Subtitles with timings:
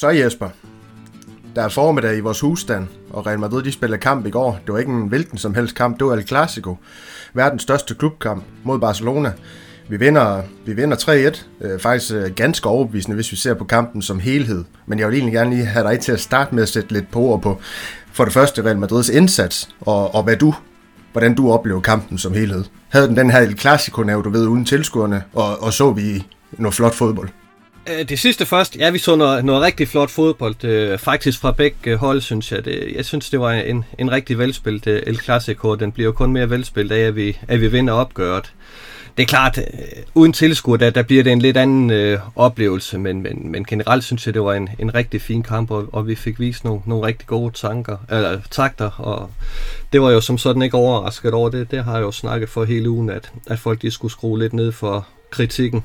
[0.00, 0.48] Så Jesper,
[1.54, 4.58] der er formiddag i vores husstand, og Real Madrid de spillede kamp i går.
[4.66, 6.76] Det var ikke en hvilken som helst kamp, det var El Clasico.
[7.34, 9.32] Verdens største klubkamp mod Barcelona.
[9.88, 14.02] Vi vinder, vi vinder 3-1, øh, faktisk øh, ganske overbevisende, hvis vi ser på kampen
[14.02, 14.64] som helhed.
[14.86, 17.10] Men jeg vil egentlig gerne lige have dig til at starte med at sætte lidt
[17.10, 17.60] på ord på,
[18.12, 20.54] for det første Real Madrids indsats, og, og hvad du,
[21.12, 22.64] hvordan du oplever kampen som helhed.
[22.88, 26.74] Havde den den her El Clasico du ved, uden tilskuerne, og, og så vi noget
[26.74, 27.28] flot fodbold?
[27.90, 31.52] Øh, det sidste først, ja, vi så noget, noget rigtig flot fodbold, øh, faktisk fra
[31.52, 32.64] begge hold, synes jeg.
[32.64, 35.74] Det, jeg synes, det var en, en rigtig velspillet øh, El Clasico.
[35.74, 38.52] Den bliver jo kun mere velspillet af, at vi, at vi vinder opgøret.
[39.20, 39.64] Det er klart, øh,
[40.14, 44.04] uden tilskuer, der, der bliver det en lidt anden øh, oplevelse, men, men, men generelt
[44.04, 46.80] synes jeg, det var en, en rigtig fin kamp, og, og vi fik vist nogle,
[46.86, 49.30] nogle rigtig gode tanker, eller takter, og
[49.92, 51.70] det var jo som sådan ikke overrasket over det.
[51.70, 54.52] Det har jeg jo snakket for hele ugen, at, at folk de skulle skrue lidt
[54.52, 55.84] ned for kritikken.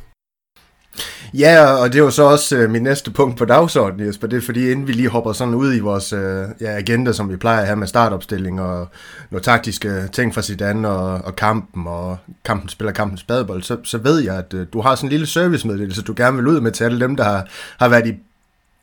[1.33, 4.27] Ja, og det var så også øh, min næste punkt på dagsordenen, Jesper.
[4.27, 7.29] Det er fordi, inden vi lige hopper sådan ud i vores øh, ja, agenda, som
[7.29, 8.87] vi plejer at have med startopstilling og
[9.31, 13.97] nogle taktiske ting fra Zidane og, og kampen, og kampen spiller kampens badebold, så, så
[13.97, 16.71] ved jeg, at øh, du har sådan en lille servicemeddelelse, du gerne vil ud med
[16.71, 17.47] til alle dem, der har,
[17.79, 18.13] har været i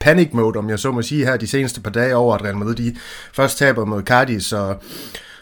[0.00, 2.56] panic mode, om jeg så må sige her, de seneste par dage over, at Real
[2.56, 2.96] Madrid de
[3.32, 4.82] først taber mod Cardis, og,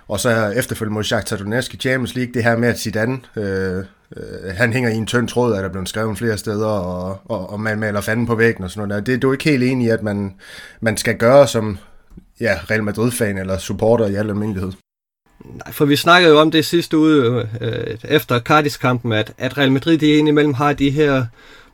[0.09, 3.85] og så efterfølgende mod Shakhtar Donetsk i Champions League, det her med, at Zidane øh,
[4.17, 7.51] øh, han hænger i en tynd tråd, at der blevet skrevet flere steder, og, og,
[7.51, 9.07] og man maler fanden på væggen og sådan noget.
[9.07, 10.35] Det er du ikke helt enig i, at man,
[10.81, 11.79] man skal gøre som
[12.41, 14.73] ja, Real Madrid-fan eller supporter i al almindelighed?
[15.45, 19.73] Nej, for vi snakkede jo om det sidste uge øh, efter Cardis-kampen, at, at Real
[19.73, 21.27] Madrid de indimellem har de her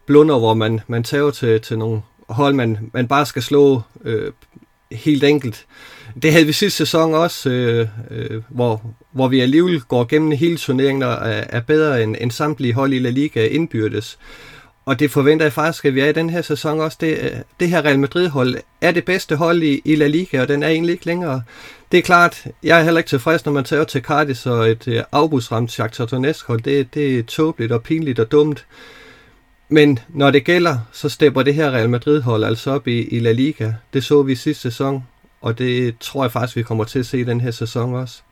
[0.07, 4.33] blunder, hvor man, man tager til, til nogle hold, man, man bare skal slå øh,
[4.93, 5.67] helt enkelt.
[6.23, 10.57] Det havde vi sidste sæson også, øh, øh, hvor, hvor vi alligevel går gennem hele
[10.57, 14.19] turneringen og er, er bedre end, end samtlige hold i La Liga indbyrdes.
[14.87, 16.99] Og det forventer jeg faktisk, at vi er i den her sæson også.
[17.01, 17.31] Det, øh,
[17.61, 20.69] det her Real Madrid-hold er det bedste hold i, i La Liga, og den er
[20.69, 21.43] egentlig ikke længere.
[21.93, 24.89] Det er klart, jeg er heller ikke tilfreds, når man tager til Cardiff og et
[24.89, 26.61] øh, afbudsramt Shakhtar Donetsk-hold.
[26.61, 28.67] Det, det er tåbeligt og pinligt og dumt.
[29.69, 33.33] Men når det gælder, så stepper det her Real Madrid-hold altså op i, i La
[33.33, 33.73] Liga.
[33.93, 35.05] Det så vi sidste sæson,
[35.41, 38.23] og det tror jeg faktisk, vi kommer til at se den her sæson også.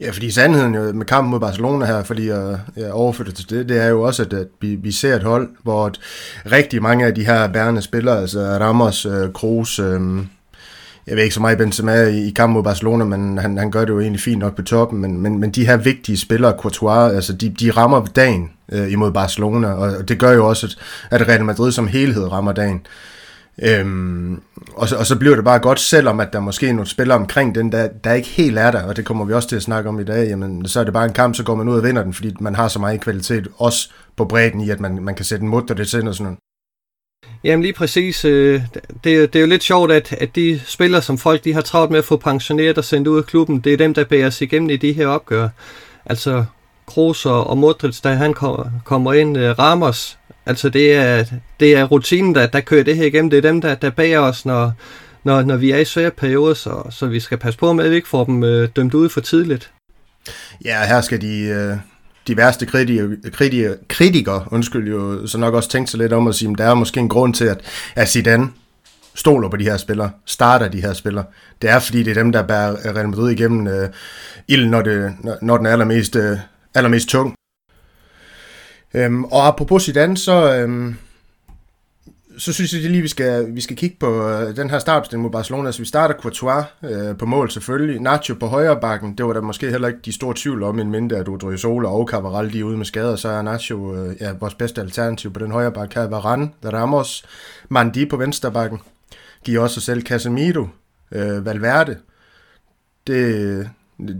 [0.00, 3.50] Ja, fordi sandheden jo med kampen mod Barcelona her, fordi øh, jeg, jeg overfører til
[3.50, 6.00] det, det er jo også, at, at vi, vi ser et hold, hvor et,
[6.52, 10.00] rigtig mange af de her bærende spillere, altså Ramos, øh, Kroos, øh,
[11.06, 13.80] jeg ved ikke så meget Benzema i, i kampen mod Barcelona, men han, han gør
[13.80, 17.14] det jo egentlig fint nok på toppen, men, men, men de her vigtige spillere, Courtois,
[17.14, 20.76] altså de, de rammer dagen øh, imod Barcelona, og det gør jo også,
[21.10, 22.86] at, at Real Madrid som helhed rammer dagen.
[23.62, 24.40] Øhm,
[24.74, 27.18] og, så, og så bliver det bare godt, selvom at der måske er nogle spillere
[27.18, 29.62] omkring den, der, der ikke helt er der, og det kommer vi også til at
[29.62, 31.76] snakke om i dag, jamen så er det bare en kamp, så går man ud
[31.76, 35.02] og vinder den, fordi man har så meget kvalitet, også på bredden i, at man,
[35.02, 36.38] man kan sætte en mutter det til og sådan noget.
[37.44, 38.24] Jamen lige præcis.
[38.24, 38.62] Øh,
[39.04, 41.90] det, det er jo lidt sjovt, at, at de spillere, som folk de har travlt
[41.90, 44.44] med at få pensioneret og sendt ud af klubben, det er dem, der bærer sig
[44.44, 45.48] igennem i de her opgør.
[46.06, 46.44] Altså
[46.86, 48.34] Kroos og Modric, da han
[48.84, 51.24] kommer ind, øh, Ramos, Altså det er,
[51.60, 53.30] det er rutinen, der, der kører det her igennem.
[53.30, 54.72] Det er dem, der, der bager os, når,
[55.24, 57.90] når, når vi er i svære perioder, så, så vi skal passe på med, at
[57.90, 59.70] vi ikke får dem øh, dømt ud for tidligt.
[60.64, 61.76] Ja, her skal de, øh,
[62.26, 66.34] de værste kritikere, kritikere, kritikere undskyld, jo, så nok også tænkt sig lidt om at
[66.34, 67.60] sige, at der er måske en grund til, at,
[67.96, 68.48] at Zidane
[69.14, 71.24] stoler på de her spillere, starter de her spillere.
[71.62, 73.88] Det er, fordi det er dem, der bærer øh, Real Madrid igennem øh,
[74.48, 76.38] ilden, når, det, når den er allermest, øh,
[76.74, 77.34] allermest tung.
[78.94, 80.96] Øhm, og apropos Zidane, så, øhm,
[82.40, 85.30] så synes jeg lige, vi skal, vi skal kigge på øh, den her startopstilling mod
[85.30, 85.72] Barcelona.
[85.72, 88.00] Så vi starter Courtois øh, på mål selvfølgelig.
[88.00, 89.14] Nacho på højre bakken.
[89.18, 92.08] Det var der måske heller ikke de store tvivl om, en mindre at Odriozola og
[92.08, 93.16] Cavaral de er ude med skader.
[93.16, 95.94] Så er Nacho øh, ja, vores bedste alternativ på den højre bakke.
[95.94, 97.24] Her Varane, Ramos,
[97.68, 98.78] Mandi på venstre bakken.
[99.44, 100.68] Giver også selv Casemiro,
[101.12, 101.96] øh, Valverde.
[103.06, 103.70] Det,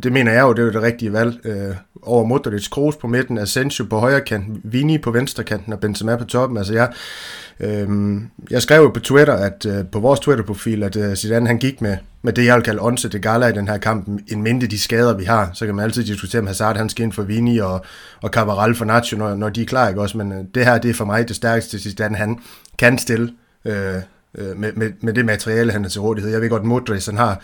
[0.02, 1.46] det mener jeg jo, det er det rigtige valg.
[1.46, 5.80] Øh, over Modric, Kroos på midten, Asensio på højre kant, Vini på venstre kanten og
[5.80, 6.58] Benzema på toppen.
[6.58, 6.92] Altså jeg,
[7.60, 8.20] øh,
[8.50, 11.80] jeg skrev jo på Twitter, at øh, på vores Twitter-profil, at øh, Zidane han gik
[11.80, 14.66] med, med det, jeg vil kalde onse de gala i den her kamp, en mindre
[14.66, 15.50] de skader, vi har.
[15.54, 17.84] Så kan man altid diskutere, om Hazard han skal ind for Vini og,
[18.22, 20.18] og Cavaral for Nacho, når, når de er klar, ikke også?
[20.18, 22.38] Men øh, det her, det er for mig det stærkeste, Zidane han
[22.78, 23.32] kan stille.
[23.64, 23.94] Øh,
[24.34, 26.32] øh med, med, med det materiale, han har til rådighed.
[26.32, 27.42] Jeg ved godt, Modric han har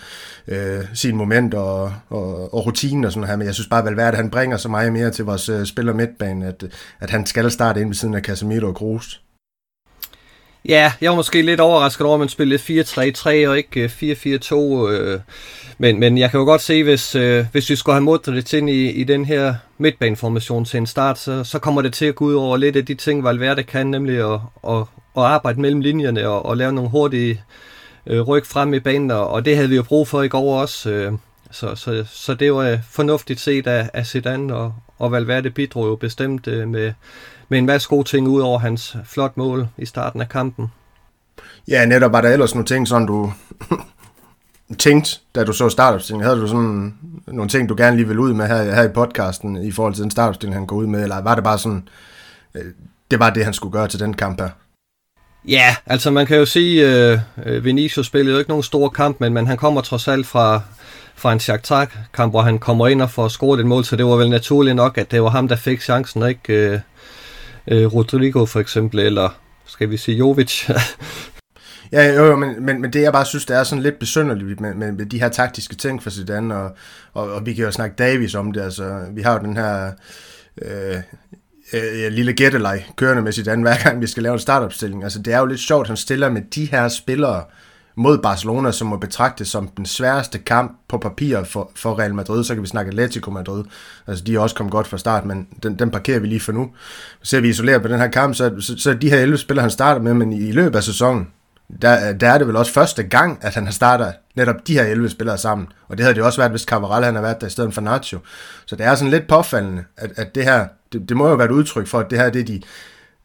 [0.48, 3.84] øh, sin moment og, og, og rutine og sådan her, men jeg synes bare, at
[3.84, 6.64] Valverde han bringer så meget mere til vores øh, spiller midtbane, at,
[7.00, 9.25] at han skal starte ind ved siden af Casemiro og Kroos.
[10.68, 13.90] Ja, jeg var måske lidt overrasket over, at man spillede 4-3-3 og ikke øh,
[14.50, 14.90] 4-4-2.
[14.90, 15.20] Øh,
[15.78, 18.70] men, men jeg kan jo godt se, hvis, øh, hvis vi skulle have Modric ind
[18.70, 22.24] i, i den her midtbaneformation til en start, så, så kommer det til at gå
[22.24, 24.80] ud over lidt af de ting, Valverde kan, nemlig at, at,
[25.16, 27.42] at arbejde mellem linjerne og, og lave nogle hurtige
[28.06, 30.60] øh, ryg frem i banen, og, og det havde vi jo brug for i går
[30.60, 30.90] også.
[30.90, 31.12] Øh,
[31.50, 35.86] så, så, så det var øh, fornuftigt set af, af Zidane, og, og Valverde bidrog
[35.86, 36.92] jo bestemt øh, med,
[37.48, 40.66] med en masse gode ting ud over hans flot mål i starten af kampen.
[41.68, 43.32] Ja, netop var der ellers nogle ting, sådan du
[44.78, 46.26] tænkte, da du så startopstillingen?
[46.26, 46.94] Havde du sådan
[47.26, 50.02] nogle ting, du gerne lige ville ud med her, her i podcasten i forhold til
[50.02, 51.02] den startopstilling, han går ud med?
[51.02, 51.88] Eller var det bare sådan,
[52.54, 52.64] øh,
[53.10, 54.48] det var det, han skulle gøre til den kamp her?
[55.48, 59.20] Ja, altså man kan jo sige, øh, øh Vinicius spillede jo ikke nogen stor kamp,
[59.20, 60.60] men, men han kommer trods alt fra,
[61.14, 64.16] fra en Shakhtar-kamp, hvor han kommer ind og får scoret et mål, så det var
[64.16, 66.80] vel naturligt nok, at det var ham, der fik chancen, og ikke øh,
[67.68, 69.28] øh, Rodrigo for eksempel, eller
[69.66, 70.64] skal vi sige Jovic.
[71.92, 74.60] Ja, jo, jo men, men, men det jeg bare synes, det er sådan lidt besynderligt
[74.60, 76.76] med, med, med de her taktiske ting for Zidane, og,
[77.12, 79.92] og, og vi kan jo snakke Davis om det, altså vi har jo den her
[80.62, 80.96] øh,
[81.72, 85.04] øh, lille gættelej kørende med Zidane, hver gang vi skal lave en startopstilling.
[85.04, 87.44] Altså det er jo lidt sjovt, han stiller med de her spillere
[87.96, 92.44] mod Barcelona, som må betragtes som den sværeste kamp på papir for, for Real Madrid.
[92.44, 93.64] Så kan vi snakke Atletico Madrid.
[94.06, 96.52] Altså de er også kommet godt fra start, men den, den parkerer vi lige for
[96.52, 96.70] nu.
[97.22, 99.70] Så vi isoleret på den her kamp, så, så, så de her 11 spillere, han
[99.70, 101.28] starter med, men i, løbet af sæsonen,
[101.82, 104.82] der, der er det vel også første gang, at han har startet netop de her
[104.82, 105.68] 11 spillere sammen.
[105.88, 107.80] Og det havde det også været, hvis Cavaral han havde været der i stedet for
[107.80, 108.18] Nacho.
[108.66, 111.46] Så det er sådan lidt påfaldende, at, at det her, det, det må jo være
[111.46, 112.60] et udtryk for, at det her det er de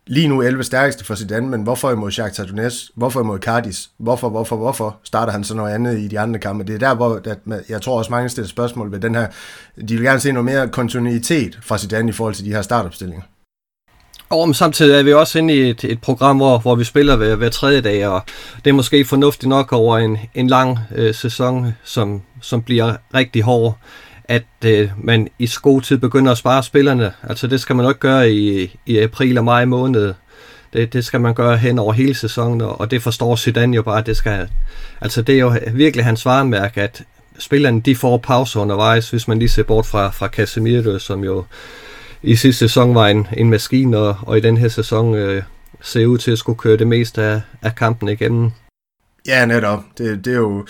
[0.07, 2.91] lige nu 11 stærkeste for Zidane, men hvorfor imod Shakhtar Donetsk?
[2.95, 3.89] Hvorfor imod Cardis?
[3.97, 6.63] Hvorfor, hvorfor, hvorfor starter han så noget andet i de andre kampe?
[6.63, 7.37] Det er der, hvor at,
[7.69, 9.27] jeg tror også mange stiller spørgsmål ved den her.
[9.87, 13.23] De vil gerne se noget mere kontinuitet fra Zidane i forhold til de her startopstillinger.
[14.29, 17.15] Og men samtidig er vi også inde i et, et program, hvor, hvor vi spiller
[17.15, 18.21] hver, hver tredje dag, og
[18.65, 23.41] det er måske fornuftigt nok over en, en lang øh, sæson, som, som bliver rigtig
[23.41, 23.77] hård,
[24.31, 27.11] at øh, man i god tid begynder at spare spillerne.
[27.23, 30.13] Altså det skal man nok gøre i, i april og maj måned.
[30.73, 34.01] Det, det skal man gøre hen over hele sæsonen, og det forstår Zidane jo bare,
[34.01, 34.49] det skal...
[35.01, 37.03] Altså det er jo virkelig hans varemærke, at
[37.39, 41.45] spillerne de får pause undervejs, hvis man lige ser bort fra, fra Casemiro, som jo
[42.23, 45.43] i sidste sæson var en, en maskine, og, og i den her sæson øh,
[45.81, 48.51] ser ud til at skulle køre det meste af, af kampen igennem.
[49.27, 49.83] Ja, netop.
[49.97, 50.65] Det, det er jo,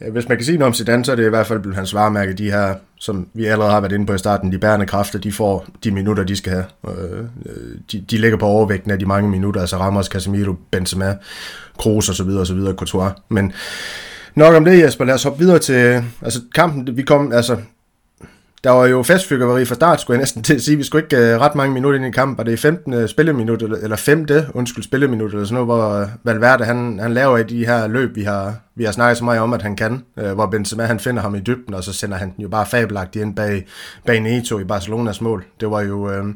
[0.00, 1.76] ja, hvis man kan sige noget om Zidane, så er det i hvert fald blevet
[1.76, 4.86] hans varemærke, de her, som vi allerede har været inde på i starten, de bærende
[4.86, 6.64] kræfter, de får de minutter, de skal have.
[6.88, 11.16] Øh, øh de, de ligger på overvægten af de mange minutter, altså Ramos, Casemiro, Benzema,
[11.78, 12.28] Kroos osv.
[12.28, 12.60] osv.
[12.76, 13.12] Courtois.
[13.28, 13.52] Men
[14.34, 15.04] nok om det, Jesper.
[15.04, 16.96] Lad os hoppe videre til altså, kampen.
[16.96, 17.56] Vi kom, altså,
[18.66, 20.76] der var jo festfyrkeri fra start, skulle jeg næsten til at sige.
[20.76, 23.08] Vi skulle ikke uh, ret mange minutter ind i kampen, og det er 15 øh,
[23.08, 24.26] spilleminut, eller, eller 5.
[24.54, 28.16] undskyld, spilleminut, eller sådan noget, hvor uh, Valverde, han, han laver i de her løb,
[28.16, 31.00] vi har, vi har snakket så meget om, at han kan, uh, hvor Benzema, han
[31.00, 33.66] finder ham i dybden, og så sender han den jo bare fabelagtigt ind bag,
[34.06, 35.44] bag Neto i Barcelonas mål.
[35.60, 36.28] Det var jo uh,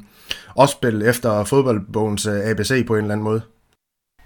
[0.56, 3.40] også spil efter fodboldbogens uh, ABC på en eller anden måde.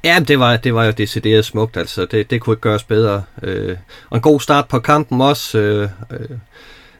[0.04, 3.22] Ja, det var, det var jo decideret smukt, altså det, det kunne ikke gøres bedre.
[3.42, 3.76] Øh,
[4.10, 5.58] og en god start på kampen også.
[5.58, 6.38] Øh, øh,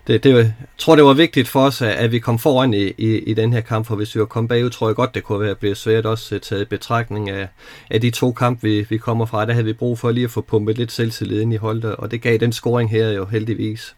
[0.06, 3.19] det, det, jeg tror, det var vigtigt for os, at vi kom foran i, i,
[3.19, 5.41] i den her kamp, for hvis vi var kommet bagud, tror jeg godt, det kunne
[5.41, 7.49] være blevet svært også øh, taget i betragtning af,
[7.91, 9.47] af de to kampe, vi, vi kommer fra.
[9.47, 12.11] Der havde vi brug for lige at få pumpet lidt selvtillid ind i holdet, og
[12.11, 13.95] det gav den scoring her jo heldigvis.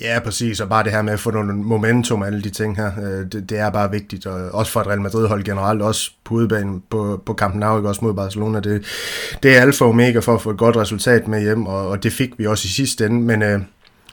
[0.00, 2.76] Ja, præcis, og bare det her med at få noget momentum og alle de ting
[2.76, 6.10] her, øh, det, det er bare vigtigt, og også for et Real Madrid-hold generelt, også
[6.24, 7.88] på udebanen på, på Camp Nou, ikke?
[7.88, 8.84] også mod Barcelona, det,
[9.42, 12.02] det er alfa og omega for at få et godt resultat med hjem, og, og
[12.02, 13.60] det fik vi også i sidste ende, men øh,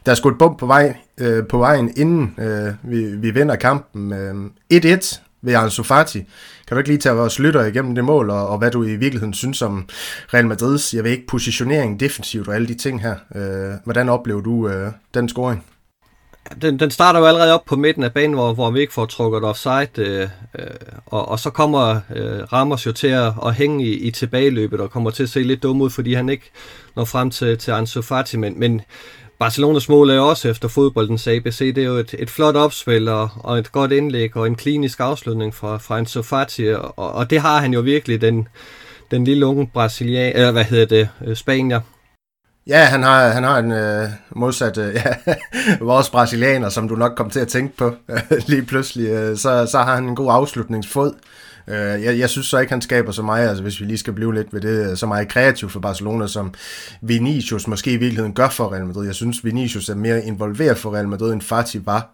[0.05, 4.13] der er skudt bump på, vej, øh, på vejen, inden øh, vi, vi vinder kampen.
[4.13, 4.35] Øh,
[4.73, 6.19] 1-1 ved Ansu Fati.
[6.67, 8.95] Kan du ikke lige tage vores lytter igennem det mål, og, og hvad du i
[8.95, 9.85] virkeligheden synes om
[10.33, 13.15] Real Madrids, jeg ved ikke, positionering defensivt og alle de ting her.
[13.35, 15.65] Øh, hvordan oplever du øh, den scoring?
[16.61, 19.05] Den, den starter jo allerede op på midten af banen, hvor, hvor vi ikke får
[19.05, 20.27] trukket offside, øh,
[20.59, 20.67] øh,
[21.05, 24.91] og, og så kommer øh, Ramos jo til at, at hænge i, i tilbageløbet og
[24.91, 26.51] kommer til at se lidt dum ud, fordi han ikke
[26.95, 28.81] når frem til, til Ansu Fati, men, men
[29.41, 31.57] Barcelonas mål er også efter fodboldens ABC.
[31.59, 34.99] Det er jo et, et flot opspil og, og et godt indlæg og en klinisk
[34.99, 38.47] afslutning fra, fra Enzo Fati, og, og det har han jo virkelig, den,
[39.11, 41.79] den lille unge brasilian, eller hvad hedder det, øh, spanier.
[42.67, 45.35] Ja, han har, han har en øh, modsat øh, ja,
[45.79, 47.95] vores brasilianer, som du nok kom til at tænke på
[48.47, 49.09] lige pludselig.
[49.09, 51.13] Øh, så, så har han en god afslutningsfod.
[51.67, 54.13] Øh, jeg, jeg synes så ikke, han skaber så meget, altså hvis vi lige skal
[54.13, 56.53] blive lidt ved det, øh, så meget kreativ for Barcelona, som
[57.01, 59.05] Vinicius måske i virkeligheden gør for Real Madrid.
[59.05, 62.09] Jeg synes, Vinicius er mere involveret for Real Madrid, end Fati var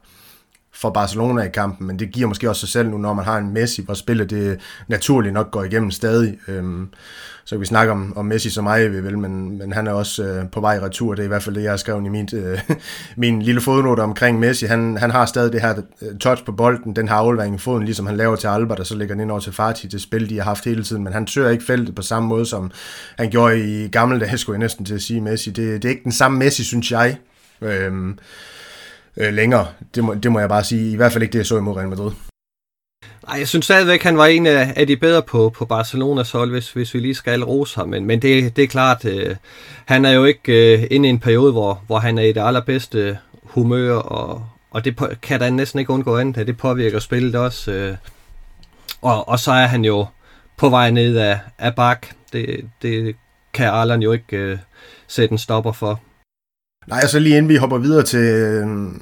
[0.77, 3.38] for Barcelona i kampen, men det giver måske også sig selv nu, når man har
[3.38, 6.38] en Messi, hvor spillet det naturligt nok går igennem stadig.
[6.48, 6.89] Øhm,
[7.46, 9.91] så kan vi snakke om, om Messi så meget, vi vil, men, men han er
[9.91, 11.13] også øh, på vej retur.
[11.13, 12.60] Det er i hvert fald det, jeg har skrevet i min, øh,
[13.15, 14.65] min lille fodnote omkring Messi.
[14.65, 17.84] Han, han har stadig det her øh, touch på bolden, den her aflevering i foden,
[17.84, 20.29] ligesom han laver til Alba, der så lægger den ind over til Fati, det spil,
[20.29, 21.03] de har haft hele tiden.
[21.03, 22.72] Men han søger ikke feltet på samme måde, som
[23.17, 25.50] han gjorde i gamle dage, skulle jeg næsten til at sige Messi.
[25.50, 27.17] Det, det er ikke den samme Messi, synes jeg.
[27.62, 28.19] Øhm,
[29.18, 29.68] øh, længere.
[29.96, 30.92] Det må, det må jeg bare sige.
[30.92, 32.12] I hvert fald ikke det, jeg så imod Real Madrid.
[33.28, 36.52] Nej, jeg synes stadigvæk, han var en af, af de bedre på, på Barcelonas hold,
[36.52, 37.90] hvis, hvis vi lige skal rose ham.
[37.90, 39.36] Men, men det, det er klart, øh,
[39.86, 42.42] han er jo ikke øh, inde i en periode, hvor, hvor han er i det
[42.42, 46.48] allerbedste humør, og, og det på, kan da næsten ikke undgå andet.
[46.48, 47.72] Det påvirker spillet også.
[47.72, 47.96] Øh,
[49.02, 50.06] og, og så er han jo
[50.58, 52.08] på vej ned af, af bak.
[52.34, 53.16] Det, det
[53.54, 54.58] kan Arlen jo ikke øh,
[55.08, 56.02] sætte en stopper for.
[56.88, 59.01] Nej, altså lige inden vi hopper videre til, øhm,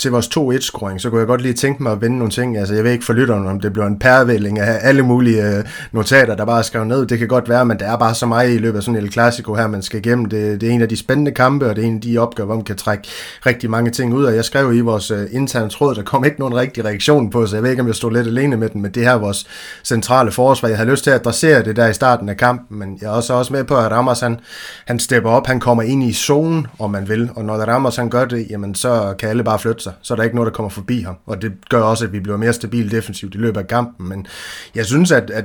[0.00, 2.58] til vores 2-1-scoring, så kunne jeg godt lige tænke mig at vende nogle ting.
[2.58, 5.64] Altså, jeg ved ikke for lytteren, om det bliver en pærevælling af alle mulige øh,
[5.92, 7.06] notater, der bare er skrevet ned.
[7.06, 9.08] Det kan godt være, men der er bare så meget i løbet af sådan en
[9.08, 10.24] klassiko her, man skal igennem.
[10.24, 12.46] Det, det er en af de spændende kampe, og det er en af de opgaver,
[12.46, 13.08] hvor man kan trække
[13.46, 14.34] rigtig mange ting ud af.
[14.34, 17.56] Jeg skrev i vores øh, interne tråd, der kom ikke nogen rigtig reaktion på, så
[17.56, 19.46] jeg ved ikke, om jeg stod lidt alene med den, men det her er vores
[19.84, 20.68] centrale forsvar.
[20.68, 23.12] Jeg har lyst til at adressere det der i starten af kampen, men jeg er
[23.12, 24.40] også, også med på, at Ramos han,
[24.86, 28.10] han stepper op, han kommer ind i zonen, om man vil, og når Ramos han
[28.10, 29.89] gør det, jamen så kan alle bare flytte sig.
[29.90, 31.16] Altså, så er der ikke noget, der kommer forbi ham.
[31.26, 34.08] Og det gør også, at vi bliver mere stabile defensivt i løbet af kampen.
[34.08, 34.26] Men
[34.74, 35.44] jeg synes, at, at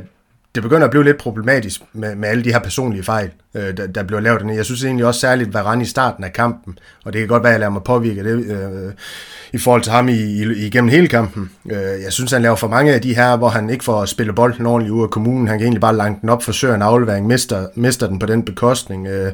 [0.55, 3.87] det begynder at blive lidt problematisk med, med alle de her personlige fejl, øh, der,
[3.87, 4.55] der bliver lavet.
[4.55, 7.51] Jeg synes egentlig også særligt Varane i starten af kampen, og det kan godt være,
[7.51, 8.93] at jeg lader mig påvirke det øh,
[9.53, 11.51] i forhold til ham i, i, igennem hele kampen.
[11.65, 14.35] Øh, jeg synes, han laver for mange af de her, hvor han ikke får spillet
[14.35, 15.47] bolden ordentligt ud af kommunen.
[15.47, 18.43] Han kan egentlig bare langt den op, forsøger en aflevering, mister, mister den på den
[18.43, 19.07] bekostning.
[19.07, 19.31] Øh,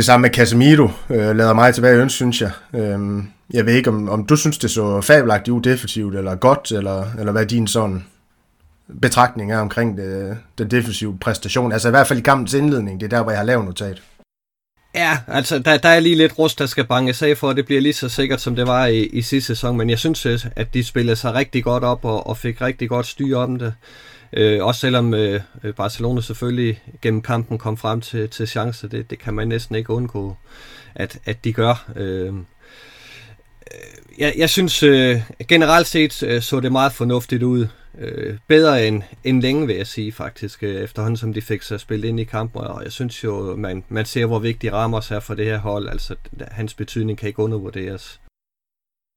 [0.00, 2.50] det samme med Casemiro øh, lader mig tilbage i ønske, synes jeg.
[2.74, 6.72] Øhm, jeg ved ikke, om, om du synes, det så fabelagtigt udefensivt, defensivt, eller godt,
[6.72, 8.04] eller, eller hvad din sådan
[9.00, 11.72] betragtning er omkring det, den defensive præstation.
[11.72, 14.02] Altså i hvert fald i kampens indledning, det er der, hvor jeg har lavet notat.
[14.94, 17.66] Ja, altså der, der er lige lidt rust, der skal banke af for, og det
[17.66, 19.76] bliver lige så sikkert, som det var i, i sidste sæson.
[19.76, 20.26] Men jeg synes,
[20.56, 23.74] at de spillede sig rigtig godt op og, og fik rigtig godt styr om det.
[24.32, 29.10] Øh, også selvom øh, øh, Barcelona selvfølgelig gennem kampen kom frem til, til chancer, det,
[29.10, 30.36] det kan man næsten ikke undgå,
[30.94, 31.90] at, at de gør.
[31.96, 32.34] Øh, øh,
[34.18, 37.66] jeg, jeg synes øh, generelt set øh, så det meget fornuftigt ud.
[37.98, 41.80] Øh, bedre end, end længe, vil jeg sige faktisk, øh, efterhånden som de fik sig
[41.80, 42.60] spillet ind i kampen.
[42.60, 45.88] Og jeg synes jo, man, man ser, hvor vigtig Ramos er for det her hold.
[45.88, 46.14] Altså,
[46.50, 48.20] hans betydning kan ikke undervurderes.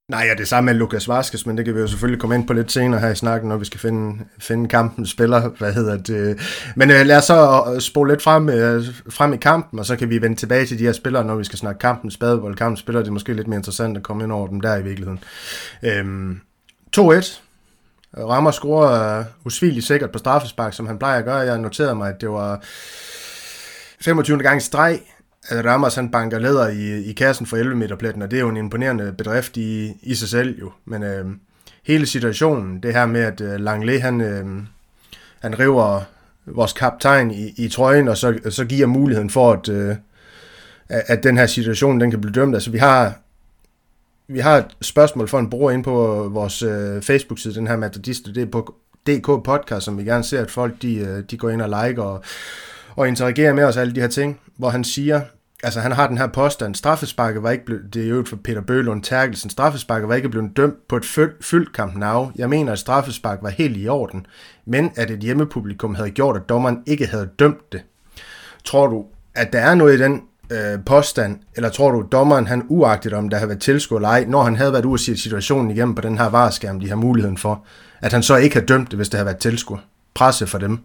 [0.08, 2.46] Nej, ja, det samme med Lukas Vaskes, men det kan vi jo selvfølgelig komme ind
[2.46, 5.96] på lidt senere her i snakken, når vi skal finde, finde kampen spiller, hvad hedder
[5.96, 6.40] det.
[6.76, 9.96] Men øh, lad os så øh, spole lidt frem, øh, frem i kampen, og så
[9.96, 12.76] kan vi vende tilbage til de her spillere, når vi skal snakke kampen, spadebold, kampen
[12.76, 15.24] spiller, det er måske lidt mere interessant at komme ind over dem der i virkeligheden.
[15.82, 16.40] Øhm,
[16.96, 17.40] 2-1.
[18.18, 21.36] Rammer scorer øh, usvigeligt sikkert på straffespark, som han plejer at gøre.
[21.36, 22.60] Jeg noterede mig, at det var
[24.00, 24.38] 25.
[24.38, 25.00] gang streg,
[25.48, 28.40] at Ramos han banker leder i, i kassen for 11 meter pletten, og det er
[28.40, 30.72] jo en imponerende bedrift i, i sig selv jo.
[30.84, 31.26] Men øh,
[31.82, 34.44] hele situationen, det her med, at øh, Langley han, øh,
[35.40, 36.00] han river
[36.46, 39.96] vores kaptajn i, i trøjen, og så, så giver muligheden for, at, øh,
[40.88, 42.54] at den her situation den kan blive dømt.
[42.54, 43.12] Altså vi har
[44.28, 48.32] vi har et spørgsmål for en bruger ind på vores øh, Facebook-side, den her Madridista,
[48.32, 48.74] det er på
[49.06, 52.02] DK Podcast, som vi gerne ser, at folk de, øh, de går ind og liker
[52.02, 52.24] og,
[52.96, 55.20] og interagerer med os, alle de her ting, hvor han siger,
[55.62, 58.60] altså han har den her påstand, straffesparket var ikke blevet, det er jo for Peter
[58.60, 61.04] Bølund Terkelsen, straffesparket var ikke blevet dømt på et
[61.40, 62.30] fyldt kamp now.
[62.36, 64.26] Jeg mener, at straffespark var helt i orden,
[64.66, 67.82] men at et hjemmepublikum havde gjort, at dommeren ikke havde dømt det.
[68.64, 72.62] Tror du, at der er noget i den øh, påstand, eller tror du, dommeren han
[72.68, 75.16] uagtet om der har været tilskuer eller ej, når han havde været ude at sige
[75.16, 77.64] situationen igennem på den her vareskærm, de har muligheden for,
[78.00, 79.78] at han så ikke har dømt det, hvis det havde været tilskuer?
[80.14, 80.78] Presse for dem.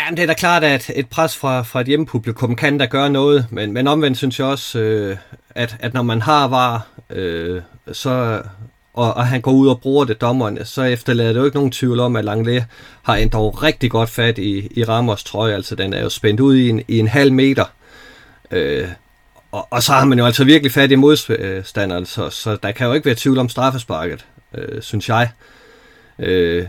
[0.00, 3.10] Jamen, det er da klart, at et pres fra, fra et hjemmepublikum kan da gøre
[3.10, 5.16] noget, men, men omvendt synes jeg også, øh,
[5.50, 8.42] at, at når man har var, øh, så,
[8.94, 11.70] og, og han går ud og bruger det dommerne, så efterlader det jo ikke nogen
[11.70, 12.62] tvivl om, at Langley
[13.02, 16.56] har endda rigtig godt fat i, i Ramos trøje, altså den er jo spændt ud
[16.56, 17.64] i en, i en halv meter.
[18.50, 18.88] Øh,
[19.52, 22.86] og, og så har man jo altså virkelig fat i modstanderen, så, så der kan
[22.86, 25.30] jo ikke være tvivl om straffesparket, øh, synes jeg.
[26.18, 26.66] Øh,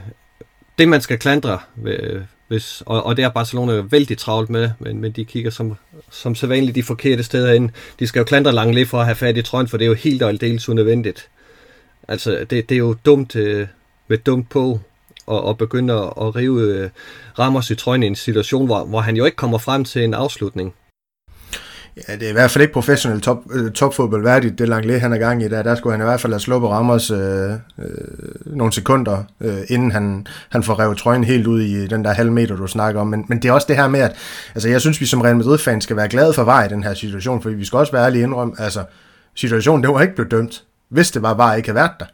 [0.78, 4.70] det man skal klandre ved, hvis, og, og det er Barcelona jo vældig travlt med,
[4.80, 5.76] men, men de kigger som,
[6.10, 7.70] som sædvanligt de forkerte steder ind.
[8.00, 9.94] De skal jo klandre Langley for at have fat i trøjen, for det er jo
[9.94, 11.28] helt og aldeles unødvendigt.
[12.08, 13.68] Altså, det, det er jo dumt øh,
[14.08, 14.80] med dumt på
[15.26, 16.90] og, og begynde at, at rive øh,
[17.40, 20.14] Ramos i trøjen i en situation, hvor, hvor han jo ikke kommer frem til en
[20.14, 20.74] afslutning.
[21.98, 25.14] Ja, det er i hvert fald ikke professionelt top, øh, topfodbold værdigt, det Langley han
[25.14, 25.64] er gang i der.
[25.64, 27.58] Der skulle han i hvert fald have sluppet Ramos øh, øh,
[28.46, 32.32] nogle sekunder, øh, inden han, han får revet trøjen helt ud i den der halv
[32.32, 33.08] meter, du snakker om.
[33.08, 34.16] Men, men det er også det her med, at
[34.56, 36.94] altså, jeg synes, vi som Real Madrid-fans skal være glade for var i den her
[36.94, 38.84] situation, fordi vi skal også være ærlige indrømme, altså
[39.36, 42.06] situationen, det var ikke blevet dømt, hvis det var bare ikke havde været der.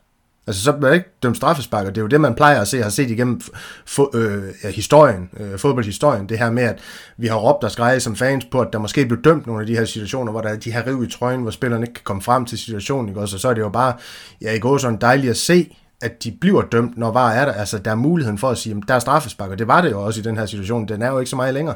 [0.47, 2.81] Altså, så bliver ikke dømt straffespark, og det er jo det, man plejer at se,
[2.81, 3.41] har set igennem
[3.89, 6.79] fo- øh, ja, historien, øh, fodboldhistorien, det her med, at
[7.17, 9.67] vi har råbt og skrejet som fans på, at der måske blev dømt nogle af
[9.67, 12.03] de her situationer, hvor der er de her riv i trøjen, hvor spillerne ikke kan
[12.03, 13.21] komme frem til situationen, ikke?
[13.21, 13.37] også?
[13.37, 13.93] så er det jo bare,
[14.41, 17.53] ja, i går sådan dejligt at se, at de bliver dømt, når var er der,
[17.53, 19.91] altså der er muligheden for at sige, at der er straffespark, og det var det
[19.91, 21.75] jo også i den her situation, den er jo ikke så meget længere.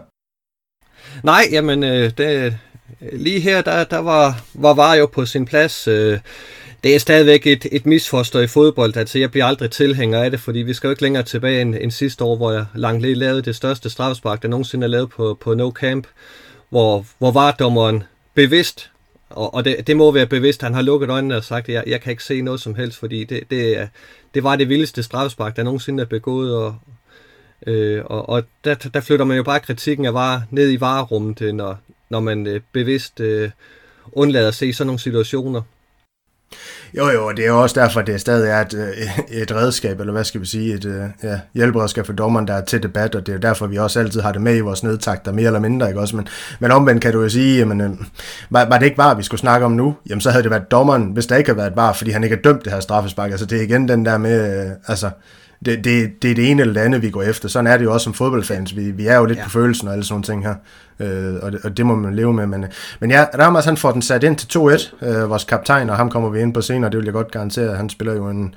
[1.23, 2.57] Nej, jamen, øh, det,
[3.13, 6.19] lige her, der, der var, var var jo på sin plads, øh,
[6.83, 8.97] det er stadigvæk et, et misfoster i fodbold.
[8.97, 11.75] Altså, jeg bliver aldrig tilhænger af det, fordi vi skal jo ikke længere tilbage end,
[11.81, 15.09] end sidste år, hvor jeg langt lige lavede det største straffespark, der nogensinde er lavet
[15.09, 16.07] på, på No Camp,
[16.69, 18.91] hvor, hvor var dommeren bevidst,
[19.29, 21.83] og, og det, det må være bevidst, han har lukket øjnene og sagt, at jeg,
[21.87, 23.89] jeg kan ikke se noget som helst, fordi det, det,
[24.33, 26.75] det var det vildeste straffespark, der nogensinde er begået, og,
[27.67, 31.55] øh, og, og der, der flytter man jo bare kritikken af var ned i varerummet,
[31.55, 31.77] når,
[32.09, 33.49] når man øh, bevidst øh,
[34.11, 35.61] undlader at se sådan nogle situationer.
[36.97, 40.13] Jo, jo, og det er også derfor, det stadig er et, øh, et redskab, eller
[40.13, 43.25] hvad skal vi sige, et øh, ja, hjælperedskab for dommeren, der er til debat, og
[43.25, 45.59] det er jo derfor, vi også altid har det med i vores nedtakter, mere eller
[45.59, 46.15] mindre, ikke også?
[46.15, 46.27] Men,
[46.59, 47.89] men omvendt kan du jo sige, jamen, øh,
[48.49, 50.71] var, var det ikke var, vi skulle snakke om nu, jamen så havde det været
[50.71, 53.31] dommeren, hvis der ikke havde været var, fordi han ikke har dømt det her straffespark.
[53.31, 55.09] Altså det er igen den der med, altså,
[55.65, 57.49] det, det, det er det ene eller det andet, vi går efter.
[57.49, 58.75] Sådan er det jo også som fodboldfans.
[58.75, 59.43] Vi, vi er jo lidt ja.
[59.43, 60.55] på følelsen og alle sådan nogle ting her.
[60.99, 62.47] Øh, og, det, og det må man leve med.
[62.47, 62.65] Men,
[62.99, 65.05] men ja, Ramos han får den sat ind til 2-1.
[65.05, 66.91] Øh, vores kaptajn, og ham kommer vi ind på senere.
[66.91, 67.75] Det vil jeg godt garantere.
[67.75, 68.55] Han spiller jo en,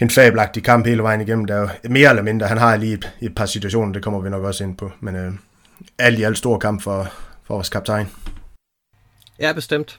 [0.00, 1.44] en fabelagtig kamp hele vejen igennem.
[1.44, 2.46] Der er jo mere eller mindre.
[2.46, 4.92] Han har lige et, et par situationer, det kommer vi nok også ind på.
[5.00, 5.32] Men øh,
[5.98, 7.08] alt i alt stor kamp for,
[7.46, 8.06] for vores kaptajn.
[9.40, 9.98] Ja, bestemt.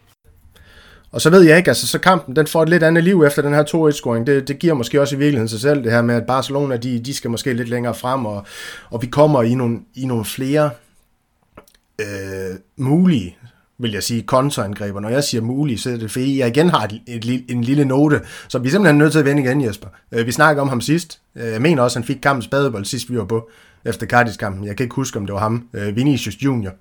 [1.16, 3.42] Og så ved jeg ikke, altså så kampen, den får et lidt andet liv efter
[3.42, 4.28] den her 2-1-scoring.
[4.28, 7.00] Det, det giver måske også i virkeligheden sig selv, det her med, at Barcelona, de,
[7.00, 8.46] de skal måske lidt længere frem, og,
[8.90, 10.70] og vi kommer i nogle, i nogle flere
[12.02, 13.38] øh, mulige,
[13.78, 14.96] vil jeg sige, kontraangreb.
[14.96, 17.86] Når jeg siger mulige, så er det fordi, jeg igen har et, et, en lille
[17.86, 19.88] note, så vi er simpelthen nødt til at vende igen, Jesper.
[20.12, 21.20] Øh, vi snakkede om ham sidst.
[21.36, 23.50] Øh, jeg mener også, at han fik kampens badebold sidst, vi var på,
[23.86, 24.66] efter Cardiff-kampen.
[24.66, 25.68] Jeg kan ikke huske, om det var ham.
[25.74, 26.74] Øh, Vinicius Junior.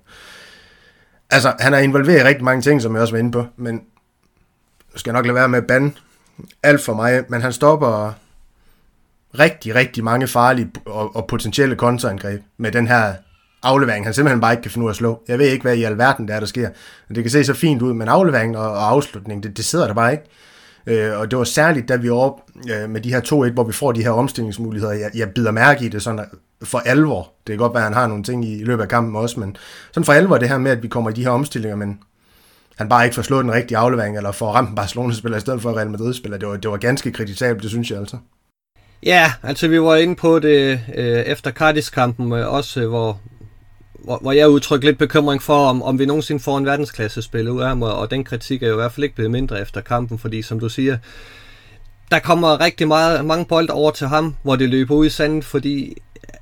[1.29, 3.81] Altså, han er involveret i rigtig mange ting, som jeg også var inde på, men
[4.95, 5.91] skal nok lade være med at bande
[6.63, 8.13] alt for mig, men han stopper
[9.39, 13.13] rigtig, rigtig mange farlige og, og potentielle kontraangreb med den her
[13.63, 15.21] aflevering, han simpelthen bare ikke kan finde ud af at slå.
[15.27, 16.69] Jeg ved ikke, hvad i alverden det er, der sker.
[17.09, 19.93] Det kan se så fint ud, men afleveringen og, og afslutningen, det, det sidder der
[19.93, 20.23] bare ikke.
[20.87, 23.63] Øh, og det var særligt, da vi var op øh, med de her 2-1, hvor
[23.63, 24.93] vi får de her omstillingsmuligheder.
[24.93, 27.31] Jeg, jeg bider mærke i det sådan øh, for alvor.
[27.47, 29.39] Det kan godt være, at han har nogle ting i, i løbet af kampen også,
[29.39, 29.57] men
[29.91, 31.99] sådan for alvor det her med, at vi kommer i de her omstillinger, men
[32.77, 35.61] han bare ikke får slået den rigtige aflevering, eller får ramt en Barcelona-spiller i stedet
[35.61, 36.37] for Real Madrid-spiller.
[36.37, 38.17] Det var, det var ganske kritisabelt, det synes jeg altså.
[39.03, 43.19] Ja, altså vi var inde på det øh, efter Cardis-kampen, øh, også øh, hvor,
[44.03, 47.51] hvor, hvor jeg udtrykte lidt bekymring for, om, om vi nogensinde får en verdensklasse spiller
[47.51, 49.81] ud af ham, og den kritik er jo i hvert fald ikke blevet mindre efter
[49.81, 50.97] kampen, fordi som du siger,
[52.11, 55.43] der kommer rigtig meget, mange bolde over til ham, hvor det løber ud i sanden,
[55.43, 55.97] fordi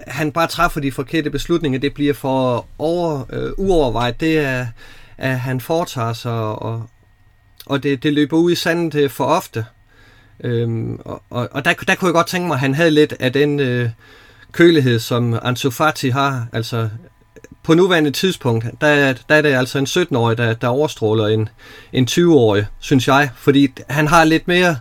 [0.07, 4.67] han bare træffer de forkerte beslutninger, det bliver for over, øh, uovervejet, det er
[5.23, 6.89] at han foretager sig, og,
[7.65, 9.65] og det, det løber ud i sandet øh, for ofte.
[10.43, 13.13] Øhm, og og, og der, der kunne jeg godt tænke mig, at han havde lidt
[13.19, 13.89] af den øh,
[14.51, 16.47] kølighed, som Ansu Fati har.
[16.53, 16.89] Altså,
[17.63, 21.49] på nuværende tidspunkt, der, der er det altså en 17-årig, der, der overstråler en,
[21.93, 23.29] en 20-årig, synes jeg.
[23.35, 24.77] Fordi han har lidt mere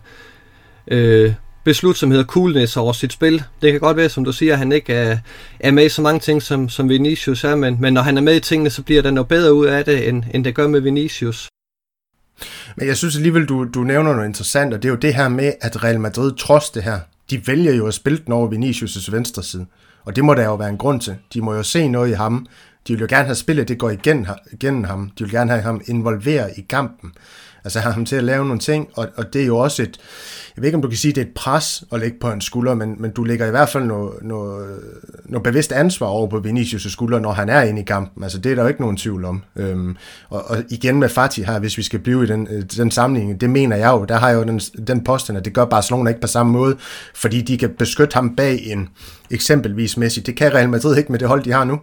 [0.87, 3.43] øh, beslutsomhed og coolness over sit spil.
[3.63, 5.19] Det kan godt være, som du siger, at han ikke er,
[5.61, 8.23] er med i så mange ting, som, som Vinicius er, men, men når han er
[8.23, 10.69] med i tingene, så bliver der noget bedre ud af det, end, end det gør
[10.69, 11.49] med Vinicius.
[12.77, 15.29] Men jeg synes alligevel, du, du nævner noget interessant, og det er jo det her
[15.29, 19.13] med, at Real Madrid trods det her, de vælger jo at spille den over Vinicius'
[19.13, 19.67] venstre side.
[20.05, 21.17] Og det må der jo være en grund til.
[21.35, 22.47] De må jo se noget i ham.
[22.89, 25.11] De vil jo gerne have spillet, det går igen, igennem ham.
[25.19, 27.13] De vil gerne have ham involveret i kampen.
[27.65, 29.99] Altså have ham til at lave nogle ting, og, og det er jo også et,
[30.57, 32.41] jeg ved ikke om du kan sige, det er et pres at lægge på en
[32.41, 34.79] skulder, men, men du lægger i hvert fald noget, noget,
[35.25, 38.25] noget bevidst ansvar over på Vinicius' skulder, når han er inde i kampen.
[38.25, 39.43] Altså det er der jo ikke nogen tvivl om.
[39.57, 39.97] Øhm,
[40.31, 43.41] og, og igen med Fatih her, hvis vi skal blive i den, øh, den sammenligning,
[43.41, 46.09] det mener jeg jo, der har jeg jo den, den posten, at det gør Barcelona
[46.09, 46.77] ikke på samme måde,
[47.15, 48.89] fordi de kan beskytte ham bag en
[49.31, 50.21] eksempelvis Messi.
[50.21, 51.81] Det kan Real Madrid ikke med det hold, de har nu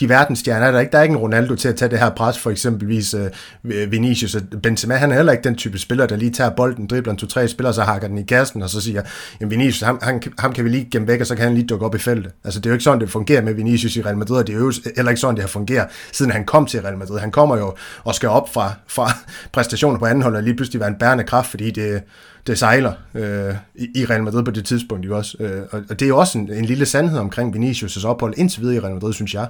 [0.00, 0.92] de verdensstjerner er der ikke.
[0.92, 4.34] Der er ikke en Ronaldo til at tage det her pres, for eksempelvis øh, Vinicius
[4.34, 4.94] og Benzema.
[4.94, 7.74] Han er heller ikke den type spiller, der lige tager bolden, dribler en to-tre spillere,
[7.74, 9.02] så hakker den i kassen, og så siger,
[9.40, 11.66] jamen Vinicius, ham, han, ham kan vi lige gemme væk, og så kan han lige
[11.66, 12.32] dukke op i feltet.
[12.44, 14.54] Altså det er jo ikke sådan, det fungerer med Vinicius i Real Madrid, og det
[14.54, 17.18] er jo heller ikke sådan, det har fungeret, siden han kom til Real Madrid.
[17.18, 19.12] Han kommer jo og skal op fra, fra
[19.52, 22.02] præstationer på anden hold, og lige pludselig være en bærende kraft, fordi det,
[22.46, 25.06] det sejler øh, i Real Madrid på det tidspunkt.
[25.06, 25.36] Jo også.
[25.40, 28.76] Øh, og det er jo også en, en lille sandhed omkring Vinicius' ophold indtil videre
[28.76, 29.46] i Real Madrid, synes jeg.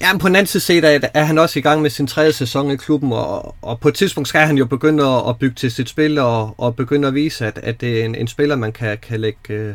[0.00, 2.32] Ja, men på den anden side er, er han også i gang med sin tredje
[2.32, 5.54] sæson i klubben, og, og på et tidspunkt skal han jo begynde at, at bygge
[5.54, 8.56] til sit spil, og, og begynde at vise, at, at det er en, en spiller,
[8.56, 9.74] man kan, kan lægge øh,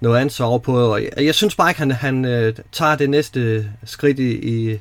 [0.00, 0.92] noget ansvar over på.
[0.92, 4.78] Og jeg, jeg synes bare ikke, han, han øh, tager det næste skridt i, i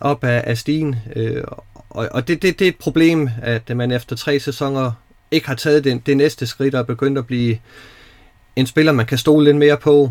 [0.00, 0.96] op af, af stigen.
[1.16, 4.92] Øh, og og det, det, det er et problem, at man efter tre sæsoner
[5.30, 7.58] ikke har taget det, det næste skridt og begyndt at blive
[8.56, 10.10] en spiller, man kan stole lidt mere på.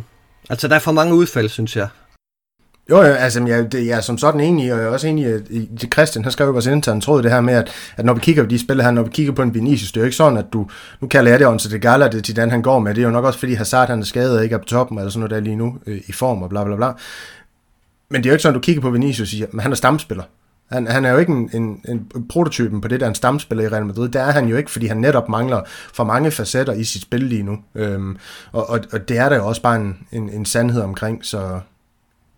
[0.50, 1.88] Altså, der er for mange udfald, synes jeg.
[2.90, 5.42] Jo, jo altså, jeg, det, jeg er som sådan enig, og jeg er også enig
[5.50, 8.20] i Christian, han skrev jo vores intern tråd det her med, at, at når vi
[8.20, 10.18] kigger på de spil her, når vi kigger på en Vinicius, det er jo ikke
[10.18, 10.68] sådan, at du,
[11.02, 13.02] nu kalder jeg det on, så det gælder det til den, han går med, det
[13.02, 15.10] er jo nok også, fordi Hazard han er skadet og ikke er på toppen, eller
[15.10, 16.92] sådan noget der lige nu, øh, i form og bla bla bla.
[18.10, 19.72] Men det er jo ikke sådan, at du kigger på Vinicius og siger, at han
[19.72, 20.24] er stamspiller.
[20.72, 23.64] Han, han er jo ikke en, en, en prototypen på det, der er en stamspiller
[23.64, 24.10] i Real Madrid.
[24.10, 25.62] Det er han jo ikke, fordi han netop mangler
[25.94, 27.58] for mange facetter i sit spil lige nu.
[27.76, 28.18] Øhm,
[28.52, 31.60] og, og, og det er der jo også bare en, en, en sandhed omkring, så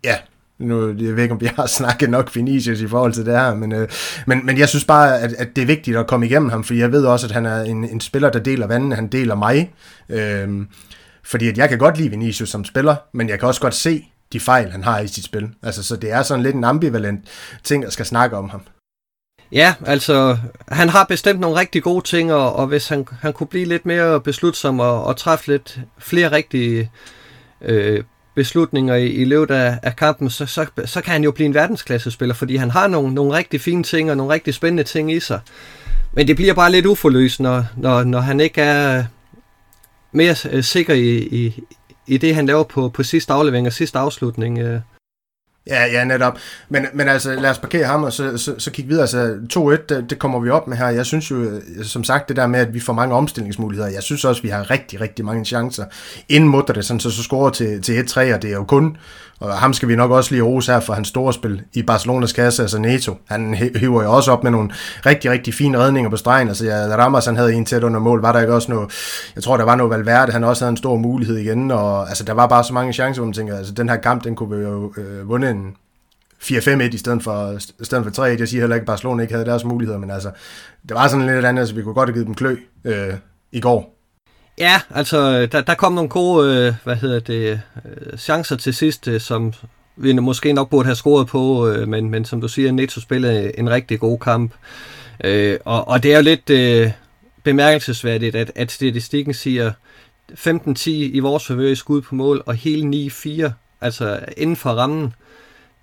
[0.04, 0.16] ja,
[0.60, 3.56] nu, jeg ved ikke, om vi har snakket nok Vinicius i forhold til det her,
[3.56, 3.90] men, øh,
[4.28, 6.74] men, men jeg synes bare, at, at det er vigtigt at komme igennem ham, for
[6.74, 9.74] jeg ved også, at han er en, en spiller, der deler vandene, han deler mig.
[10.10, 10.66] Øh,
[11.24, 14.08] fordi at jeg kan godt lide Vinicius som spiller, men jeg kan også godt se,
[14.34, 15.50] de fejl, han har i sit spil.
[15.64, 17.26] Altså, så det er sådan lidt en ambivalent
[17.64, 18.62] ting, at skal snakke om ham.
[19.52, 23.48] Ja, altså, han har bestemt nogle rigtig gode ting, og, og hvis han, han kunne
[23.48, 26.92] blive lidt mere beslutsom og, og træffe lidt flere rigtige
[27.62, 28.04] øh,
[28.38, 31.54] beslutninger i, i løbet af, af kampen, så, så, så kan han jo blive en
[31.54, 35.20] verdensklassespiller, fordi han har nogle, nogle rigtig fine ting og nogle rigtig spændende ting i
[35.20, 35.40] sig.
[36.14, 39.04] Men det bliver bare lidt uforløst, når, når, når han ikke er
[40.12, 41.64] mere sikker i, i,
[42.08, 44.60] i det, han laver på, på sidste aflevering og sidste afslutning.
[44.60, 44.80] Øh.
[45.70, 46.38] Ja, ja, netop.
[46.70, 49.02] Men, men altså, lad os parkere ham, og så, så, så kigge videre.
[49.02, 50.88] Altså, 2-1, det, det kommer vi op med her.
[50.88, 53.90] Jeg synes jo, øh, som sagt, det der med, at vi får mange omstillingsmuligheder.
[53.90, 55.86] Jeg synes også, vi har rigtig, rigtig mange chancer.
[56.30, 58.98] Inden mutter det, sådan, så, så scorer til, til 1-3, og det er jo kun
[59.40, 62.34] og ham skal vi nok også lige rose her for hans store spil i Barcelonas
[62.34, 63.16] kasse, altså Neto.
[63.28, 64.70] Han hiver jo også op med nogle
[65.06, 66.48] rigtig, rigtig fine redninger på stregen.
[66.48, 68.22] Altså, ja, Ramos han havde en tæt under mål.
[68.22, 68.92] Var der ikke også noget,
[69.36, 71.72] jeg tror, der var noget Valverde, han også havde en stor mulighed igen.
[71.72, 74.24] Og altså, der var bare så mange chancer, hvor man tænker, altså, den her kamp,
[74.24, 75.76] den kunne vi jo øh, vundet en
[76.42, 78.40] 4-5-1 i stedet for, i stedet for 3-1.
[78.40, 80.32] Jeg siger heller ikke, at Barcelona ikke havde deres muligheder, men altså,
[80.90, 83.14] det var sådan lidt andet, så vi kunne godt have givet dem klø øh,
[83.52, 83.98] i går.
[84.58, 89.08] Ja, altså, der, der kom nogle gode, øh, hvad hedder det, øh, chancer til sidst,
[89.08, 89.54] øh, som
[89.96, 93.60] vi måske nok burde have scoret på, øh, men, men som du siger, Neto spillede
[93.60, 94.54] en rigtig god kamp.
[95.24, 96.92] Øh, og, og det er jo lidt øh,
[97.44, 99.72] bemærkelsesværdigt, at, at statistikken siger
[100.32, 105.14] 15-10 i vores favør i skud på mål, og hele 9-4, altså inden for rammen.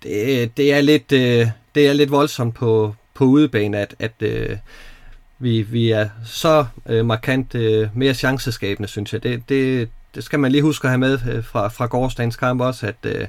[0.05, 4.57] Det, det, er lidt, øh, det er lidt voldsomt på, på udebane, at, at øh,
[5.39, 9.23] vi, vi er så øh, markant øh, mere chanceskabende, synes jeg.
[9.23, 12.61] Det, det, det skal man lige huske at have med øh, fra, fra gårdsdagens kamp
[12.61, 13.27] også, at øh,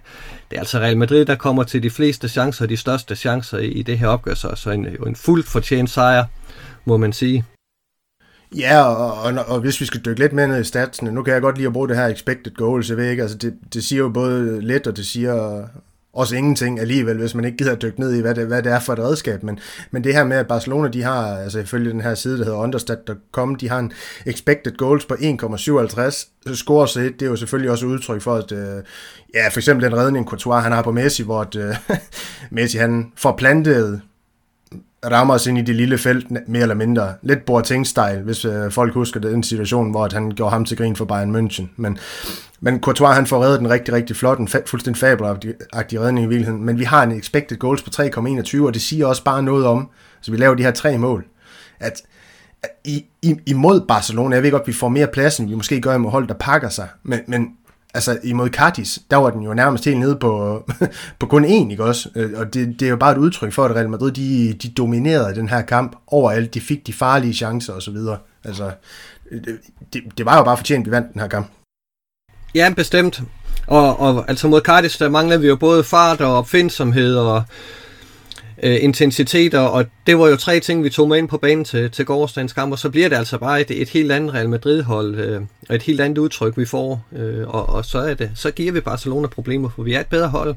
[0.50, 3.68] det er altså Real Madrid, der kommer til de fleste chancer, de største chancer i,
[3.68, 6.24] i det her opgør, så, så en, en fuldt fortjent sejr,
[6.84, 7.44] må man sige.
[8.56, 11.34] Ja, og, og, og hvis vi skal dykke lidt mere ned i statsene, nu kan
[11.34, 13.84] jeg godt lide at bruge det her expected goals, jeg ved ikke, altså det, det
[13.84, 15.66] siger jo både lidt, og det siger
[16.16, 18.72] også ingenting alligevel, hvis man ikke gider at dykke ned i, hvad det, hvad det
[18.72, 19.42] er for et redskab.
[19.42, 19.58] Men,
[19.90, 22.58] men det her med, at Barcelona, de har, altså ifølge den her side, der hedder
[22.58, 23.92] understat.com, de har en
[24.26, 26.54] expected goals på 1,57.
[26.54, 28.82] Score så det er jo selvfølgelig også udtryk for, at øh,
[29.34, 31.74] ja, for eksempel den redning, Courtois, han har på Messi, hvor at, øh,
[32.50, 34.00] Messi, han forplantede
[35.10, 37.14] rammer os ind i det lille felt, mere eller mindre.
[37.22, 40.96] Lidt Boateng-style, hvis øh, folk husker den situation, hvor at han gjorde ham til grin
[40.96, 41.64] for Bayern München.
[41.76, 41.98] Men,
[42.60, 46.28] men Courtois, han får reddet den rigtig, rigtig flot, en fa- fuldstændig fabelagtig redning i
[46.28, 46.64] virkeligheden.
[46.64, 49.90] Men vi har en expected goals på 3,21, og det siger også bare noget om,
[50.20, 51.24] så vi laver de her tre mål,
[51.80, 52.02] at
[52.84, 55.80] i, i, imod Barcelona, jeg ved godt, at vi får mere plads, end vi måske
[55.80, 57.48] gør imod hold, der pakker sig, men, men
[57.96, 60.62] altså imod Cardis, der var den jo nærmest helt nede på,
[61.20, 62.08] på kun én, ikke også?
[62.14, 64.68] Øh, og det, det er jo bare et udtryk for, at Real Madrid, de, de
[64.68, 66.54] dominerede den her kamp overalt.
[66.54, 68.18] De fik de farlige chancer og så videre.
[68.44, 68.70] Altså,
[69.30, 69.58] det,
[69.92, 71.50] det, det var jo bare fortjent, at vi vandt den her kamp.
[72.54, 73.22] Ja, bestemt.
[73.66, 77.42] Og, og altså mod Cardis, der manglede vi jo både fart og opfindsomhed og
[78.62, 81.90] øh, intensiteter, og det var jo tre ting, vi tog med ind på banen til,
[81.90, 85.14] til gårdsdagens kamp, og så bliver det altså bare et, et helt andet Real Madrid-hold,
[85.14, 88.50] øh, og et helt andet udtryk, vi får, øh, og, og så er det, så
[88.50, 90.54] giver vi Barcelona problemer, for vi er et bedre hold.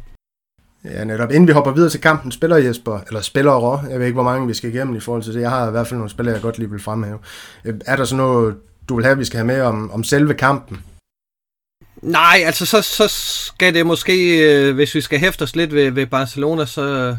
[0.85, 1.31] Ja, netop.
[1.31, 4.47] Inden vi hopper videre til kampen, spiller Jesper, eller spiller jeg ved ikke, hvor mange
[4.47, 5.41] vi skal igennem i forhold til det.
[5.41, 7.17] Jeg har i hvert fald nogle spillere, jeg godt lige vil fremhæve.
[7.65, 8.55] Øh, er der så noget,
[8.89, 10.77] du vil have, vi skal have med om, om selve kampen?
[12.01, 15.91] Nej, altså så, så skal det måske, øh, hvis vi skal hæfte os lidt ved,
[15.91, 17.15] ved Barcelona, så,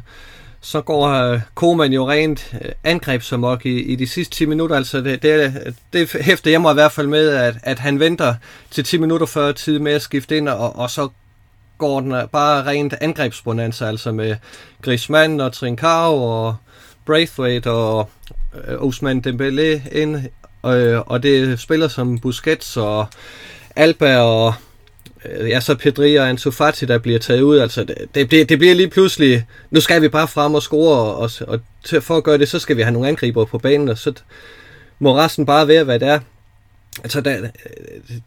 [0.60, 4.76] så går øh, jo rent øh, angrebsamok i, i de sidste 10 minutter.
[4.76, 8.34] Altså det, det, det hæfter jeg mig i hvert fald med, at, at han venter
[8.70, 11.08] til 10 minutter før tid med at skifte ind, og, og så
[11.78, 14.36] går den øh, bare rent angrebsbonanza, altså med
[14.82, 16.56] Griezmann og Trincao og
[17.06, 18.10] Braithwaite og
[18.66, 20.16] øh, Ousmane Dembélé ind,
[20.66, 23.06] øh, og det spiller som Busquets og
[23.76, 24.54] Alba og
[25.24, 27.59] Øh, ja, så Pedri og Ansu Fati, der bliver taget ud.
[27.59, 31.16] Altså, det, det, det bliver lige pludselig, nu skal vi bare frem og score, og,
[31.16, 33.88] og, og til, for at gøre det, så skal vi have nogle angriber på banen,
[33.88, 34.12] og så
[34.98, 36.20] må resten bare være, hvad det er.
[37.02, 37.50] Altså, der,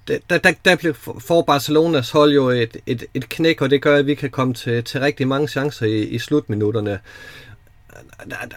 [0.09, 3.95] øh, der, der, der får Barcelonas hold jo et, et, et knæk, og det gør,
[3.95, 6.99] at vi kan komme til, til rigtig mange chancer i, i slutminutterne.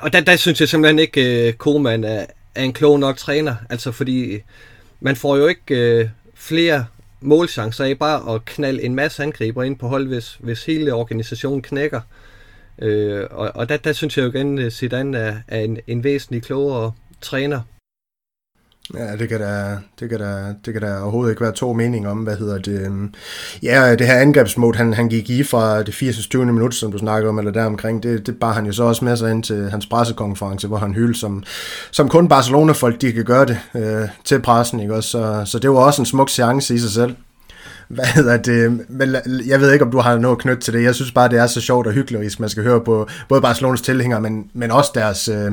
[0.00, 3.54] Og der, der synes jeg simpelthen ikke, at Koeman er, er en klog nok træner.
[3.70, 4.38] Altså, fordi
[5.00, 6.86] man får jo ikke flere
[7.20, 11.62] målchancer af bare at knalde en masse angriber ind på hold, hvis, hvis hele organisationen
[11.62, 12.00] knækker.
[12.78, 16.04] Øh, og og der, der synes jeg jo igen, at Zidane er, er en, en
[16.04, 17.60] væsentlig klogere træner.
[18.94, 22.10] Ja, det kan, der, det, kan der, det kan der overhovedet ikke være to meninger
[22.10, 22.80] om, hvad hedder det.
[22.86, 23.14] Øhm,
[23.62, 26.34] ja, det her angrebsmål, han, han gik i fra det 80.
[26.34, 29.16] minut, som du snakkede om, eller deromkring, det, det bar han jo så også med
[29.16, 31.42] sig ind til hans pressekonference, hvor han hyldte, som,
[31.90, 35.10] som kun Barcelona-folk, de kan gøre det øh, til pressen, ikke også?
[35.10, 37.14] Så, så det var også en smuk chance i sig selv.
[37.88, 38.80] Hvad hedder det?
[38.88, 40.82] Men jeg ved ikke, om du har noget knyttet til det.
[40.82, 43.40] Jeg synes bare, det er så sjovt og hyggeligt, hvis man skal høre på både
[43.40, 45.28] Barcelonas tilhængere, men, men også deres...
[45.28, 45.52] Øh,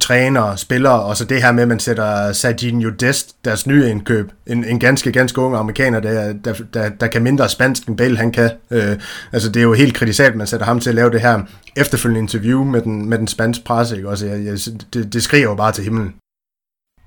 [0.00, 4.30] træner, spillere, og så det her med, at man sætter Serginho Dest, deres nye indkøb,
[4.46, 8.16] en, en ganske, ganske ung amerikaner, der, der, der, der kan mindre spansk end Bale,
[8.16, 8.50] han kan.
[8.70, 8.96] Øh,
[9.32, 11.40] altså det er jo helt kritisabelt, man sætter ham til at lave det her
[11.76, 14.08] efterfølgende interview med den, med den spanske presse, ikke?
[14.08, 14.58] Også, jeg, jeg,
[14.94, 16.14] det, det skriver jo bare til himlen.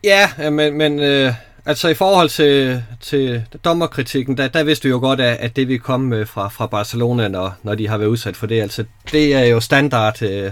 [0.03, 1.33] Ja, men, men øh,
[1.65, 5.67] altså i forhold til, til dommerkritikken, der, der vidste vi jo godt, at, at det
[5.67, 8.83] vi kom øh, fra, fra Barcelona, når, når de har været udsat for det, altså
[9.11, 10.21] det er jo standard.
[10.21, 10.51] Øh,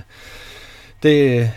[1.03, 1.51] det,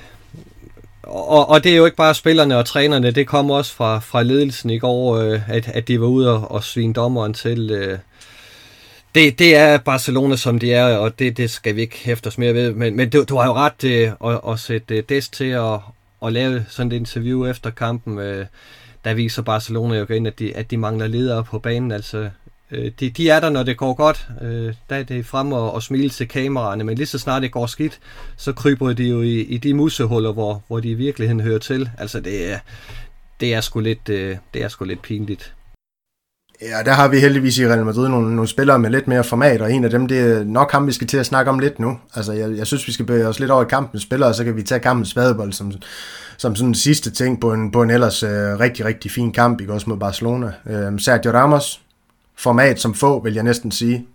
[1.03, 4.23] og, og det er jo ikke bare spillerne og trænerne, det kom også fra, fra
[4.23, 7.71] ledelsen i går, øh, at, at de var ude og, og svine dommeren til.
[7.71, 7.99] Øh,
[9.15, 12.39] det, det er Barcelona, som de er, og det, det skal vi ikke hæfte os
[12.39, 12.73] mere ved.
[12.73, 15.79] Men, men du, du har jo ret øh, at, at sætte øh, Dest til at,
[16.25, 18.19] at lave sådan et interview efter kampen.
[18.19, 18.47] Øh,
[19.05, 21.93] der viser Barcelona jo igen, at de, at de mangler ledere på banen.
[21.93, 22.31] Altså,
[22.73, 24.29] øh, de, de er der, når det går godt.
[24.43, 27.53] Øh, der er det frem og, og smile til kameraerne, men lige så snart det
[27.53, 28.01] går skidt,
[28.37, 31.91] så kryber de jo i, i de musehuller, hvor, hvor de i virkeligheden hører til.
[31.99, 32.59] Altså det er,
[33.41, 35.55] det er, sgu, lidt, øh, det er sgu lidt pinligt.
[36.63, 39.63] Ja, der har vi heldigvis i Real Madrid nogle, nogle spillere med lidt mere format,
[39.63, 41.79] og en af dem, det er nok ham, vi skal til at snakke om lidt
[41.79, 41.99] nu.
[42.15, 44.45] Altså, jeg, jeg synes, vi skal bevæge os lidt over i kampen spillere, og så
[44.45, 45.73] kan vi tage kampens spadebold som,
[46.37, 49.61] som sådan en sidste ting på en, på en ellers øh, rigtig, rigtig fin kamp,
[49.61, 50.53] ikke også mod Barcelona.
[50.67, 51.81] Øh, Sergio Ramos,
[52.39, 54.07] format som få, vil jeg næsten sige.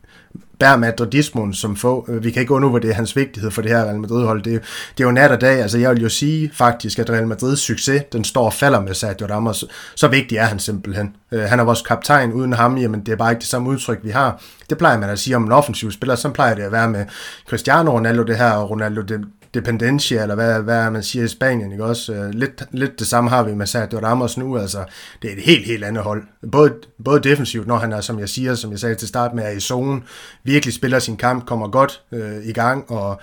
[0.59, 2.05] Bær madridismen som få.
[2.09, 4.43] Øh, vi kan ikke undervurdere hans vigtighed for det her Real Madrid-hold.
[4.43, 4.59] Det, er,
[4.97, 5.61] det er jo nat og dag.
[5.61, 8.93] Altså, jeg vil jo sige faktisk, at Real Madrids succes, den står og falder med
[8.93, 9.65] Sergio Ramos.
[9.95, 11.15] Så vigtig er han simpelthen.
[11.31, 12.33] Øh, han er vores kaptajn.
[12.33, 14.41] Uden ham, jamen det er bare ikke det samme udtryk, vi har.
[14.69, 16.15] Det plejer man at sige om en offensiv spiller.
[16.15, 17.05] Så plejer det at være med
[17.49, 19.21] Cristiano Ronaldo det her, og Ronaldo det,
[19.57, 22.13] dependencia, eller hvad, hvad man siger i Spanien, ikke også?
[22.13, 24.83] Øh, lidt, lidt det samme har vi med Sergio Ramos nu, altså
[25.21, 26.23] det er et helt, helt andet hold.
[26.51, 26.73] Både,
[27.05, 29.49] både defensivt, når han er, som jeg siger, som jeg sagde til start med, er
[29.49, 30.03] i zonen,
[30.43, 33.21] virkelig spiller sin kamp, kommer godt øh, i gang, og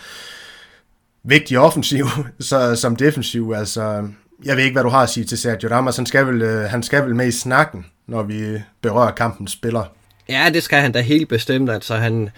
[1.24, 2.06] vigtig offensiv,
[2.40, 4.08] så som defensiv, altså
[4.44, 6.70] jeg ved ikke, hvad du har at sige til Sergio Ramos, han skal vel, øh,
[6.70, 9.84] han skal vel med i snakken, når vi berører kampens spiller.
[10.28, 12.30] Ja, det skal han da helt bestemt, altså han,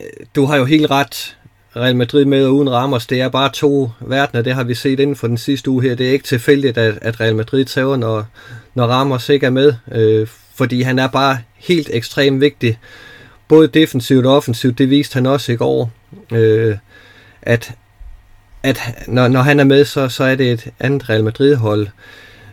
[0.00, 1.36] øh, du har jo helt ret,
[1.76, 5.00] Real Madrid med og uden Ramos, det er bare to verdener, det har vi set
[5.00, 5.94] inden for den sidste uge her.
[5.94, 8.24] Det er ikke tilfældigt, at, at Real Madrid tager, når,
[8.74, 12.78] når Ramos ikke er med, øh, fordi han er bare helt ekstremt vigtig,
[13.48, 15.90] både defensivt og offensivt, det viste han også i går,
[16.32, 16.76] øh,
[17.42, 17.74] at,
[18.62, 21.88] at når, når han er med, så, så er det et andet Real Madrid-hold.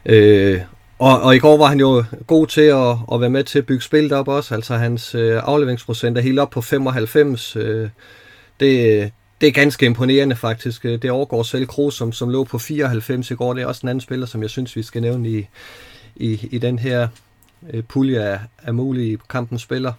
[0.05, 0.59] Øh,
[0.99, 3.65] og, og i går var han jo god til at, at være med til at
[3.65, 7.89] bygge spillet op også, altså hans øh, afleveringsprocent er helt op på 95, øh,
[8.59, 9.11] det,
[9.41, 10.85] det er ganske imponerende faktisk.
[10.85, 13.53] Øh, det overgår selv Kroos, som, som lå på 94 i går.
[13.53, 15.47] Det er også en anden spiller, som jeg synes, vi skal nævne i,
[16.15, 17.07] i, i den her
[17.73, 19.93] øh, pulje af, af mulige kampens spillere.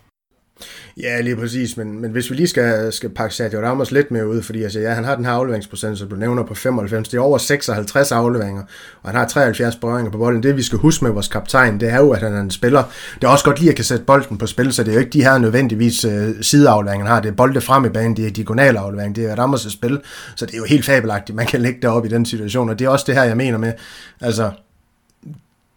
[1.00, 4.28] Ja, lige præcis, men, men hvis vi lige skal, skal pakke Sergio Ramos lidt mere
[4.28, 7.16] ud, fordi altså, ja, han har den her afleveringsprocent, som du nævner på 95, det
[7.16, 8.62] er over 56 afleveringer,
[9.02, 10.42] og han har 73 berøringer på bolden.
[10.42, 12.82] Det vi skal huske med vores kaptajn, det er jo, at han er en spiller,
[13.14, 15.00] det er også godt lige at kan sætte bolden på spil, så det er jo
[15.00, 18.26] ikke de her nødvendigvis uh, sideafleveringer, han har, det er bolde frem i banen, det
[18.26, 20.00] er diagonale afleveringer, det er Ramos' spil,
[20.36, 22.84] så det er jo helt fabelagtigt, man kan lægge deroppe i den situation, og det
[22.84, 23.72] er også det her, jeg mener med,
[24.20, 24.50] altså,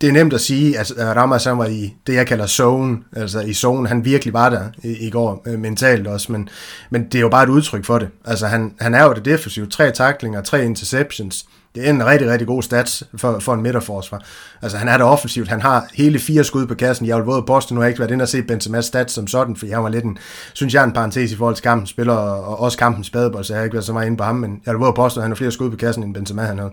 [0.02, 2.98] det er nemt at sige, altså, at Ramos han var i det, jeg kalder zone,
[3.16, 6.50] altså i zone, han virkelig var der i, i går øh, mentalt også, men,
[6.90, 8.10] men det er jo bare et udtryk for det.
[8.26, 12.30] Altså han, han er jo det defensive, tre taklinger, tre interceptions, det er en rigtig,
[12.30, 14.26] rigtig god stats for, for en midterforsvar.
[14.62, 17.44] Altså han er det offensivt, han har hele fire skud på kassen, jeg vil våde
[17.44, 17.76] Boston.
[17.76, 19.90] nu har jeg ikke været inde og se Benzema's stats som sådan, for jeg var
[19.90, 20.18] lidt en,
[20.54, 23.60] synes jeg, en parentes i forhold til kampen spiller, og også kampens spadebold, så jeg
[23.60, 25.36] har ikke været så meget inde på ham, men jeg vil våde Boston, han har
[25.36, 26.72] flere skud på kassen, end Benzema han havde.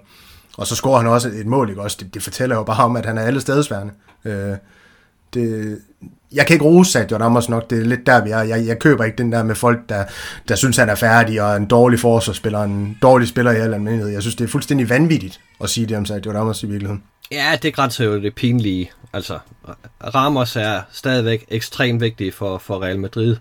[0.56, 1.96] Og så scorer han også et mål, ikke også?
[2.00, 3.92] Det, det fortæller jo bare om, at han er alle stedsværende.
[4.24, 4.56] Øh,
[5.34, 5.78] det,
[6.32, 8.42] jeg kan ikke rose Sergio Ramos nok, det er lidt der, vi er.
[8.42, 10.04] Jeg, jeg køber ikke den der med folk, der,
[10.48, 14.12] der synes, han er færdig, og en dårlig forsvarsspiller, en dårlig spiller i al almindelighed.
[14.12, 17.02] Jeg synes, det er fuldstændig vanvittigt at sige det om Sergio Ramos i virkeligheden.
[17.32, 18.90] Ja, det grænser jo det pinlige.
[19.12, 19.38] Altså,
[20.14, 23.36] Ramos er stadigvæk ekstremt vigtig for, for Real Madrid,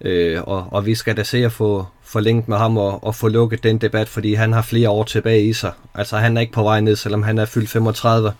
[0.00, 3.28] øh, og, og vi skal da se at få, forlænget med ham og, og få
[3.28, 5.72] lukket den debat, fordi han har flere år tilbage i sig.
[5.94, 8.32] Altså han er ikke på vej ned, selvom han er fyldt 35.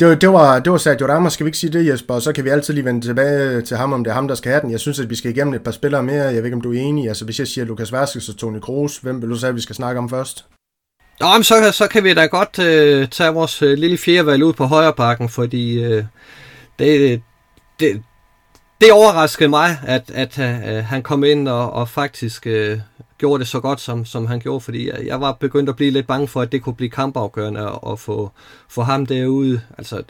[0.00, 2.14] Det var, det, var, det var Sergio Ramos, skal vi ikke sige det, Jesper?
[2.14, 4.34] Og så kan vi altid lige vende tilbage til ham, om det er ham, der
[4.34, 4.70] skal have den.
[4.70, 6.24] Jeg synes, at vi skal igennem et par spillere mere.
[6.24, 7.08] Jeg ved ikke, om du er enig.
[7.08, 9.76] Altså, hvis jeg siger Lukas Vaskes og Toni Kroos, hvem vil du sige, vi skal
[9.76, 10.44] snakke om først?
[11.20, 14.52] Nå, men så, så kan vi da godt uh, tage vores uh, lille fjerdevalg ud
[14.52, 16.04] på højre bakken, fordi uh,
[16.78, 17.22] det,
[17.80, 18.02] det,
[18.80, 22.80] det overraskede mig, at, at uh, han kom ind og, og faktisk uh,
[23.18, 25.90] gjorde det så godt, som, som han gjorde, fordi jeg, jeg var begyndt at blive
[25.90, 28.30] lidt bange for, at det kunne blive kampafgørende og få,
[28.68, 29.60] få ham derude.
[29.78, 30.02] Altså,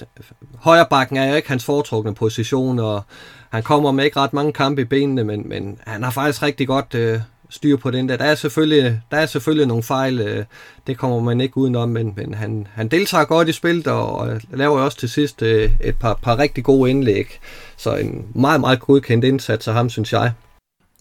[0.59, 3.03] højre bakken er jo ikke hans foretrukne position, og
[3.51, 6.67] han kommer med ikke ret mange kampe i benene, men, men han har faktisk rigtig
[6.67, 7.21] godt uh,
[7.51, 8.17] styr på den der.
[8.17, 10.45] Der er selvfølgelig, der er selvfølgelig nogle fejl, øh,
[10.87, 14.41] det kommer man ikke udenom, men, men han, han deltager godt i spillet, og, og
[14.53, 17.41] laver også til sidst øh, et par, par rigtig gode indlæg.
[17.77, 20.33] Så en meget, meget godkendt indsats af ham, synes jeg.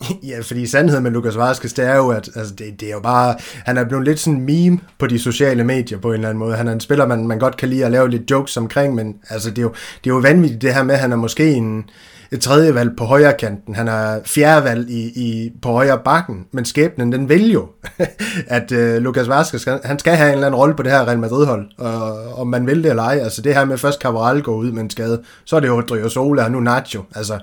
[0.30, 3.00] Ja, fordi sandheden med Lukas Vaskes, det er jo, at altså, det, det er jo
[3.00, 6.30] bare, han er blevet lidt sådan en meme på de sociale medier på en eller
[6.30, 6.56] anden måde.
[6.56, 9.16] Han er en spiller, man, man godt kan lide at lave lidt jokes omkring, men
[9.30, 11.54] altså, det, er jo, det er jo vanvittigt det her med, at han er måske
[11.54, 11.90] en,
[12.36, 13.76] et tredje valg på højre kanten.
[13.76, 17.67] Han er fjerde valg i, i, på højre bakken, men skæbnen den vil jo,
[18.48, 21.19] at øh, Lukas Vazquez, han skal have en eller anden rolle på det her Real
[21.19, 23.19] Madrid-hold, og, om man vil det eller ej.
[23.24, 25.82] Altså det her med først Cabral går ud med en skade, så er det jo
[25.82, 27.02] Driozola og nu Nacho.
[27.15, 27.39] Altså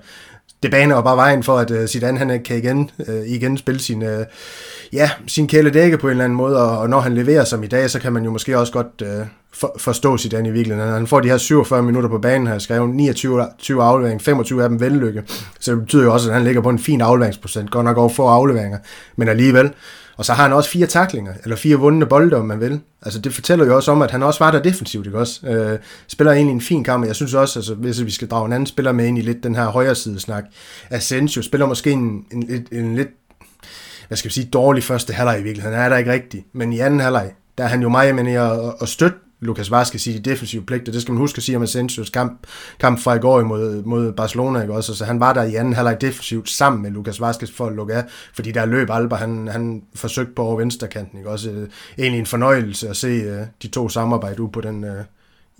[0.62, 3.58] det baner jo bare vejen for, at uh, Zidane han øh, kan igen, øh, igen
[3.58, 4.26] spille sin, øh,
[4.92, 7.66] ja, sin kæledække på en eller anden måde, og, og når han leverer som i
[7.66, 10.92] dag, så kan man jo måske også godt øh, for, forstå Zidane i virkeligheden.
[10.92, 14.68] Han får de her 47 minutter på banen, har skrevet 29 20 aflevering, 25 af
[14.68, 15.22] dem vellykke,
[15.60, 18.08] så det betyder jo også, at han ligger på en fin afleveringsprocent, godt nok over
[18.08, 18.78] få afleveringer,
[19.16, 19.72] men alligevel,
[20.16, 22.80] og så har han også fire taklinger, eller fire vundne bolde, om man vil.
[23.02, 25.46] Altså det fortæller jo også om, at han også var der defensivt, ikke også?
[25.46, 28.46] Øh, spiller egentlig en fin kamp, og jeg synes også, altså, hvis vi skal drage
[28.46, 30.44] en anden spiller med ind i lidt den her højre side snak,
[30.90, 33.08] Asensio spiller måske en, en, en, en lidt,
[34.08, 35.76] hvad skal vi sige, dårlig første halvleg i virkeligheden.
[35.76, 38.66] Han er der ikke rigtig, men i anden halvleg, der er han jo meget mere
[38.66, 40.92] at, at støtte Lukas Vazquez i de defensive pligter.
[40.92, 42.46] Det skal man huske at sige om Asensios kamp,
[42.80, 44.60] kamp fra i går imod, mod Barcelona.
[44.60, 44.94] Ikke også?
[44.94, 47.94] Så han var der i anden halvleg defensivt sammen med Lukas Vazquez for at lukke
[47.94, 51.18] af, fordi der løb Alba, han, han forsøgte på over venstrekanten.
[51.18, 51.30] Ikke?
[51.30, 54.90] Også øh, egentlig en fornøjelse at se uh, de to samarbejde ud på den uh,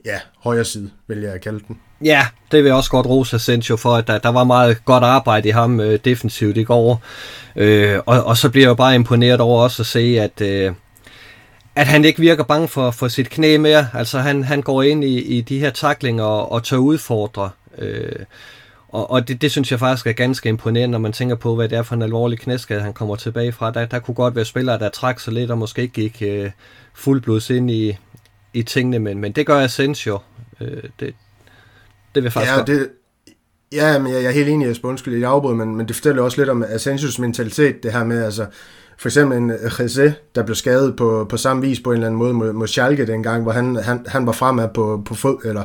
[0.05, 1.79] ja, højre side, vil jeg kalde den.
[2.05, 5.05] Ja, det vil jeg også godt rose Asensio for, at der, der var meget godt
[5.05, 7.03] arbejde i ham øh, defensivt i går.
[7.57, 10.73] Øh, og, og så bliver jeg jo bare imponeret over også at se, at, øh,
[11.75, 13.89] at han ikke virker bange for, for sit knæ mere.
[13.95, 17.51] Altså han, han går ind i, i de her taklinger og, og tør udfordre.
[17.79, 18.25] Øh,
[18.89, 21.69] og og det, det synes jeg faktisk er ganske imponerende, når man tænker på, hvad
[21.69, 23.71] det er for en alvorlig knæskade, han kommer tilbage fra.
[23.71, 26.51] Der, der kunne godt være spillere, der trak sig lidt og måske ikke gik øh,
[26.95, 27.99] fuldblods ind i,
[28.55, 30.19] i tingene, men, men det gør Asensio.
[30.61, 31.15] Øh, det, det
[32.15, 32.67] vil jeg faktisk ja, godt.
[32.67, 32.89] Det,
[33.73, 36.23] ja, men jeg, jeg er helt enig, Jesper, undskyld i afbrud, men, men det fortæller
[36.23, 38.47] også lidt om Asensios mentalitet, det her med, altså,
[39.03, 42.07] for eksempel en øh, Jesse, der blev skadet på, på samme vis på en eller
[42.07, 45.37] anden måde mod, mod Schalke dengang, hvor han, han, han var fremad på, på fod,
[45.45, 45.65] eller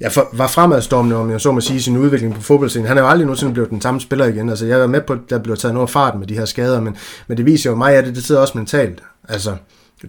[0.00, 2.88] ja, for, var fremadstormende, om jeg så må sige, sin udvikling på fodboldscenen.
[2.88, 4.48] Han er jo aldrig nogensinde blevet den samme spiller igen.
[4.48, 6.80] Altså, jeg er med på, at der blev taget noget fart med de her skader,
[6.80, 9.02] men, men det viser jo mig, at det, det sidder også mentalt.
[9.28, 9.56] Altså,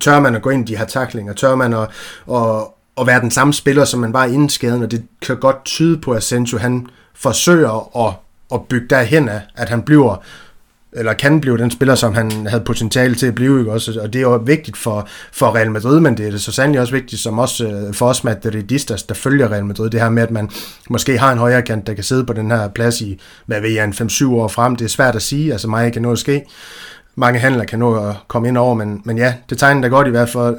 [0.01, 1.33] tør man at gå ind i de her taklinger?
[1.33, 1.87] Tør man at,
[2.31, 2.63] at,
[2.97, 4.83] at være den samme spiller, som man var inden skaden?
[4.83, 8.13] Og det kan godt tyde på, at Sancho, han forsøger at,
[8.53, 10.23] at bygge derhen af, at han bliver
[10.95, 13.99] eller kan blive den spiller, som han havde potentiale til at blive, ikke også?
[14.01, 16.81] Og det er jo vigtigt for, for Real Madrid, men det er det så sandelig
[16.81, 20.23] også vigtigt som også øh, for os madridistas, der følger Real Madrid, det her med,
[20.23, 20.49] at man
[20.89, 23.69] måske har en højre kant, der kan sidde på den her plads i, hvad ved
[23.69, 24.75] jeg, en 5-7 år frem.
[24.75, 26.43] Det er svært at sige, altså mig kan nå at ske.
[27.15, 30.07] Mange handler kan nå at komme ind over, men, men ja, det tegner da godt
[30.07, 30.57] i hvert fald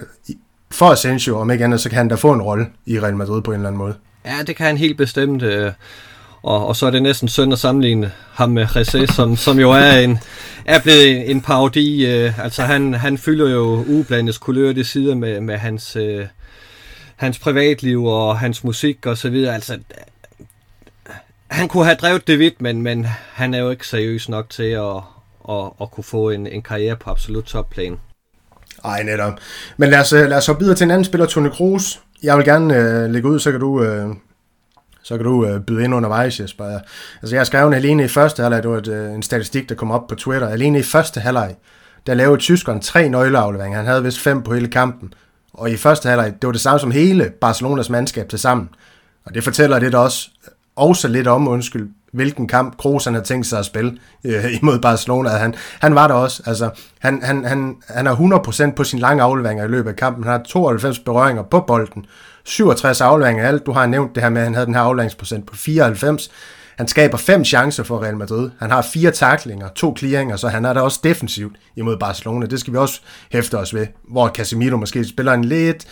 [0.71, 3.43] for Asensio, om ikke andet, så kan han da få en rolle i Real Madrid
[3.43, 3.95] på en eller anden måde.
[4.27, 5.43] Ja, det kan han helt bestemt.
[5.43, 5.73] Øh
[6.47, 9.71] og, og så er det næsten synd at sammenligne ham med Ressé, som, som jo
[9.71, 10.19] er, en,
[10.65, 12.07] er blevet en parodi.
[12.07, 16.27] Øh, altså han, han fylder jo ublandets kulør det sider med, med hans, øh,
[17.17, 19.55] hans privatliv og hans musik og så videre.
[19.55, 19.79] Altså,
[21.47, 24.71] han kunne have drevet det vidt, men, men han er jo ikke seriøs nok til
[24.71, 24.97] at,
[25.49, 27.97] at, at kunne få en, en karriere på absolut topplan.
[28.85, 29.33] Ej, netop.
[29.77, 32.01] Men lad os, øh, lad os hoppe videre til en anden spiller, Tony Kroos.
[32.23, 34.15] Jeg vil gerne øh, lægge ud, så kan du øh,
[35.07, 36.79] så kan du øh, byde ind undervejs, Jesper.
[37.23, 39.91] Altså, jeg skrev alene i første halvleg, det var et, øh, en statistik, der kom
[39.91, 40.49] op på Twitter.
[40.49, 41.55] Alene i første halvleg,
[42.07, 43.79] der lavede tyskeren tre nøgleafleveringer.
[43.79, 45.15] Han havde vist fem på hele kampen.
[45.53, 48.69] Og i første halvleg, det var det samme som hele Barcelonas mandskab til sammen.
[49.27, 50.29] Og det fortæller det også,
[50.77, 54.79] også lidt om, undskyld, hvilken kamp Kroos han har tænkt sig at spille øh, imod
[54.79, 55.29] Barcelona.
[55.29, 56.43] Han, han var der også.
[56.47, 58.15] Altså, han, han, han, han har
[58.71, 60.25] 100% på sin lange afleveringer i løbet af kampen.
[60.25, 62.07] Han har 92 berøringer på bolden.
[62.47, 63.67] 67 afleveringer alt.
[63.67, 66.31] Du har nævnt det her med, at han havde den her afleveringsprocent på 94.
[66.77, 68.51] Han skaber fem chancer for Real Madrid.
[68.59, 72.47] Han har fire taklinger, to clearinger, så han er der også defensivt imod Barcelona.
[72.47, 73.01] Det skal vi også
[73.33, 73.87] hæfte os ved.
[74.11, 75.87] Hvor Casemiro måske spiller en lidt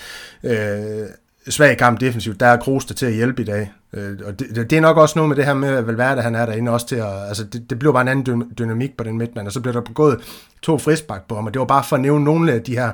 [0.44, 1.06] øh,
[1.48, 2.40] svag kamp defensivt.
[2.40, 3.72] Der er Kroos der til at hjælpe i dag.
[3.92, 6.34] Øh, og det, det, er nok også noget med det her med, at Valverde han
[6.34, 7.28] er derinde også til at...
[7.28, 9.80] Altså det, det bliver bare en anden dynamik på den midtmand, og så bliver der
[9.80, 10.20] begået
[10.62, 12.92] to frisbak på ham, og det var bare for at nævne nogle af de her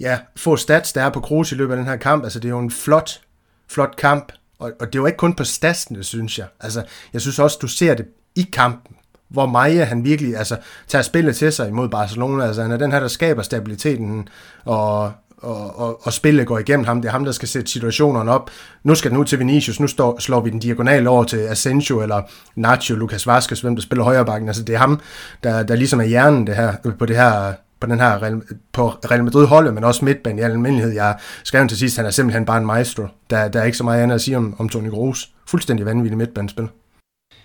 [0.00, 2.24] ja, få stats, der er på Kroos i løbet af den her kamp.
[2.24, 3.20] Altså det er jo en flot,
[3.68, 6.46] flot kamp, og, og det er jo ikke kun på statsene, synes jeg.
[6.60, 6.82] Altså
[7.12, 8.96] jeg synes også, du ser det i kampen,
[9.28, 10.56] hvor Maja han virkelig altså,
[10.88, 12.44] tager spillet til sig imod Barcelona.
[12.44, 14.28] Altså han er den her, der skaber stabiliteten
[14.64, 15.12] og,
[15.42, 17.02] og, og, og spillet går igennem ham.
[17.02, 18.50] Det er ham, der skal sætte situationerne op.
[18.84, 19.80] Nu skal den ud til Vinicius.
[19.80, 22.22] Nu står, slår vi den diagonal over til Asensio eller
[22.56, 24.48] Nacho, Lucas Vazquez, hvem der spiller højre bakken.
[24.48, 25.00] Altså, det er ham,
[25.44, 28.40] der, der ligesom er hjernen det her, øh, på det her på den her
[28.72, 30.92] på Real Madrid holdet, men også midtbanen i almindelighed.
[30.92, 33.06] Jeg skrev til sidst, han er simpelthen bare en maestro.
[33.30, 35.30] Der, der er ikke så meget andet at sige om, om Toni Kroos.
[35.46, 36.68] Fuldstændig vanvittig midtbanespil.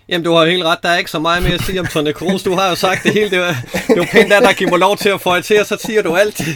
[0.08, 0.78] Jamen, du har helt ret.
[0.82, 2.42] Der er ikke så meget mere at sige om Tony Kroos.
[2.42, 3.30] Du har jo sagt det hele.
[3.30, 3.54] Det er,
[3.88, 6.02] det jo pænt, at der giver mig lov til at få til, og så siger
[6.02, 6.40] du alt.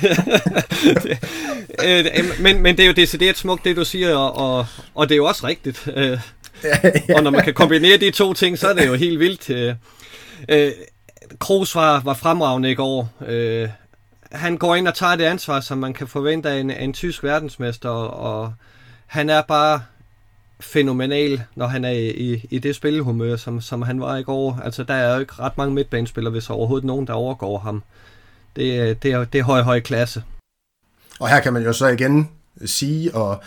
[1.85, 2.05] Øh,
[2.41, 5.17] men, men det er jo decideret smukt, det du siger, og, og, og det er
[5.17, 5.89] jo også rigtigt.
[5.97, 6.19] Øh,
[7.15, 9.75] og når man kan kombinere de to ting, så er det jo helt vildt.
[10.49, 10.73] Øh,
[11.39, 13.09] Kroos var, var fremragende i går.
[14.33, 17.25] Han går ind og tager det ansvar, som man kan forvente af en, en tysk
[17.25, 18.53] verdensmester, og
[19.07, 19.81] han er bare
[20.61, 24.61] fænomenal, når han er i, i det spillehumør, som, som han var i går.
[24.65, 27.83] Altså, der er jo ikke ret mange midtbanespillere, hvis overhovedet nogen, der overgår ham.
[28.57, 30.23] Det, det, er, det er høj, høj klasse.
[31.21, 32.31] Og her kan man jo så igen
[32.65, 33.43] sige, og,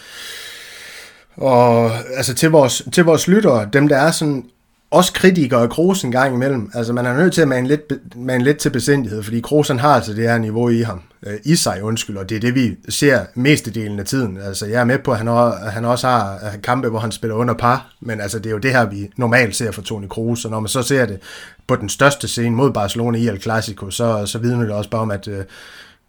[1.36, 4.50] og altså til vores, til vores lyttere, dem der er sådan
[4.94, 6.72] også kritikere af Kroos en gang imellem.
[6.74, 7.82] Altså, man er nødt til at mane lidt,
[8.16, 11.02] mane lidt til besindighed, fordi Kroos han har altså det her niveau i ham.
[11.26, 14.38] Øh, I sig, undskyld, og det er det, vi ser mestedelen af tiden.
[14.38, 15.28] Altså, jeg er med på, at han,
[15.72, 18.72] han også har kampe, hvor han spiller under par, men altså, det er jo det
[18.72, 21.20] her, vi normalt ser for Toni Kroos, og når man så ser det
[21.68, 25.02] på den største scene mod Barcelona i El Clasico, så, så vidner det også bare
[25.02, 25.46] om, at øh,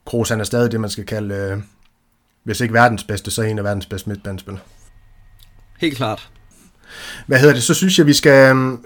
[0.04, 1.58] Kroos han er stadig det, man skal kalde, øh,
[2.44, 4.62] hvis ikke verdens bedste, så en af verdens bedste midtbandspillere.
[5.80, 6.30] Helt klart.
[7.26, 7.62] Hvad hedder det?
[7.62, 8.50] Så synes jeg, vi skal...
[8.50, 8.78] Øhm,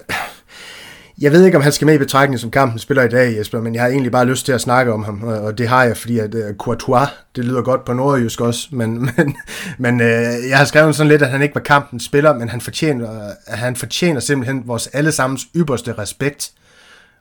[1.21, 3.61] jeg ved ikke, om han skal med i betragtning som kampen spiller i dag, Jesper,
[3.61, 5.97] men jeg har egentlig bare lyst til at snakke om ham, og det har jeg,
[5.97, 9.37] fordi at uh, Courtois, det lyder godt på nordjysk også, men, men,
[9.79, 12.61] men uh, jeg har skrevet sådan lidt, at han ikke var kampens spiller, men han
[12.61, 16.53] fortjener, uh, han fortjener simpelthen vores allesammens ypperste respekt.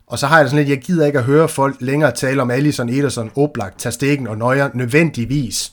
[0.07, 2.51] Og så har jeg sådan lidt, jeg gider ikke at høre folk længere tale om
[2.51, 5.71] Alisson, Ederson, Oblak, Tastegen og Neuer nødvendigvis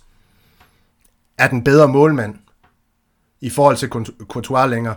[1.39, 2.35] er den bedre målmand
[3.45, 3.89] i forhold til
[4.29, 4.95] Courtois længere.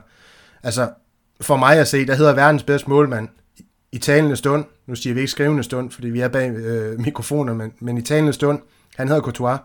[0.63, 0.89] Altså,
[1.41, 3.29] for mig at se, der hedder verdens bedste målmand
[3.91, 7.53] i talende stund, nu siger vi ikke skrivende stund, fordi vi er bag øh, mikrofoner,
[7.53, 8.59] men, men i talende stund,
[8.95, 9.59] han hedder Courtois.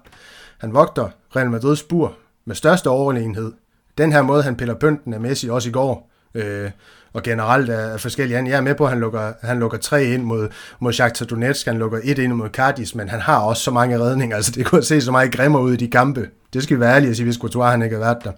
[0.58, 3.52] Han vogter Real Madrid's spur med største overlegenhed.
[3.98, 6.70] Den her måde, han piller pynten af Messi også i går, øh,
[7.12, 10.04] og generelt er forskellige Han, Jeg er med på, at han lukker, han lukker tre
[10.04, 10.48] ind mod,
[10.80, 13.98] mod Shakhtar Donetsk, han lukker et ind mod Cardis, men han har også så mange
[13.98, 16.28] redninger, altså det kunne se så meget grimmer ud i de kampe.
[16.52, 18.32] Det skal vi være ærlige at sige, hvis Courtois han ikke har været der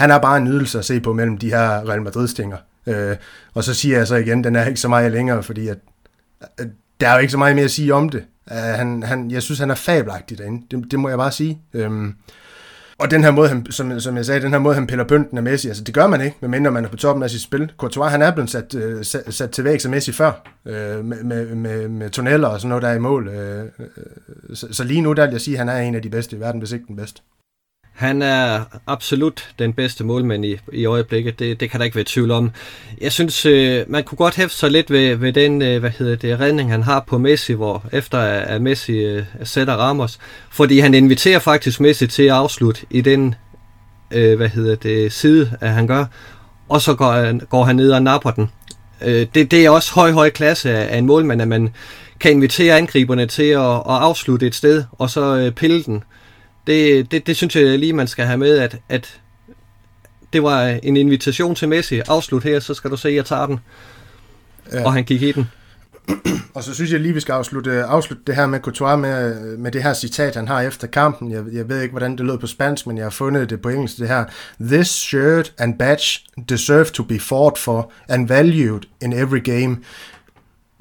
[0.00, 2.56] han er bare en nydelse at se på mellem de her Real Madrid-stinger.
[2.86, 3.16] Øh,
[3.54, 5.78] og så siger jeg så igen, den er ikke så meget længere, fordi at,
[6.58, 6.66] at
[7.00, 8.24] der er jo ikke så meget mere at sige om det.
[8.50, 10.66] Uh, han, han, jeg synes, han er fabelagtig derinde.
[10.70, 11.60] Det, det må jeg bare sige.
[11.74, 12.14] Øhm,
[13.00, 15.36] og den her måde, han, som, som jeg sagde, den her måde, han piller pynten
[15.36, 17.72] af Messi, altså det gør man ikke, medmindre man er på toppen af sit spil.
[17.78, 20.32] Courtois, han er blevet sat, øh, sat, sat til væk som Messi før,
[20.66, 23.28] øh, med, med, med, med tunneller og sådan noget, der er i mål.
[23.28, 23.86] Øh, øh,
[24.56, 26.36] så, så lige nu, der vil jeg sige, at han er en af de bedste
[26.36, 27.22] i verden, hvis ikke den bedste.
[28.00, 32.04] Han er absolut den bedste målmand i, i øjeblikket, det, det kan der ikke være
[32.08, 32.50] tvivl om.
[33.00, 36.16] Jeg synes, øh, man kunne godt hæfte sig lidt ved, ved den øh, hvad hedder
[36.16, 40.18] det, redning, han har på Messi, hvor efter at Messi øh, sætter Ramos,
[40.50, 43.34] fordi han inviterer faktisk Messi til at afslutte i den
[44.10, 46.04] øh, hvad hedder det, side, at han gør,
[46.68, 48.50] og så går, går han ned og napper den.
[49.02, 51.74] Øh, det, det er også høj, høj klasse af, af en målmand, at man
[52.20, 56.02] kan invitere angriberne til at, at afslutte et sted, og så øh, pille den
[56.70, 59.20] det, det, det synes jeg lige, man skal have med, at, at
[60.32, 62.00] det var en invitation til Messi.
[62.08, 63.60] Afslut her, så skal du se, at jeg tager den.
[64.72, 64.84] Ja.
[64.84, 65.50] Og han gik i den.
[66.54, 69.72] Og så synes jeg lige, vi skal afslutte, afslutte det her med Courtois med, med
[69.72, 71.32] det her citat, han har efter kampen.
[71.32, 73.68] Jeg, jeg ved ikke, hvordan det lød på spansk, men jeg har fundet det på
[73.68, 74.24] engelsk, det her.
[74.60, 79.76] This shirt and badge deserve to be fought for and valued in every game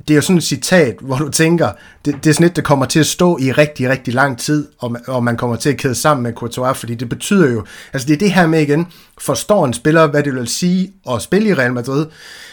[0.07, 1.69] det er jo sådan et citat, hvor du tænker,
[2.05, 4.67] det, det er sådan et, der kommer til at stå i rigtig, rigtig lang tid,
[4.79, 8.07] og, og man kommer til at kæde sammen med Courtois, fordi det betyder jo, altså
[8.07, 8.87] det er det her med igen,
[9.17, 12.05] forstår en spiller, hvad det vil sige at spille i Real Madrid,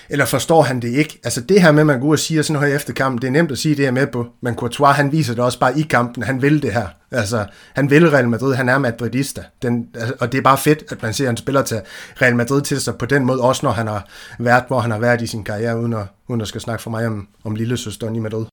[0.09, 1.21] eller forstår han det ikke?
[1.25, 3.27] Altså det her med, at man går ud og siger sådan noget efter kampen, det
[3.27, 5.79] er nemt at sige det her med på, men Courtois, han viser det også bare
[5.79, 6.87] i kampen, han vil det her.
[7.11, 9.43] Altså, han vil Real Madrid, han er madridista.
[9.63, 11.81] Den, altså, og det er bare fedt, at man ser en spiller til
[12.23, 14.99] Real Madrid til sig på den måde, også når han har været, hvor han har
[14.99, 17.77] været i sin karriere, uden at, uden at skal snakke for mig om, om lille
[17.77, 18.47] søsteren i Madrid.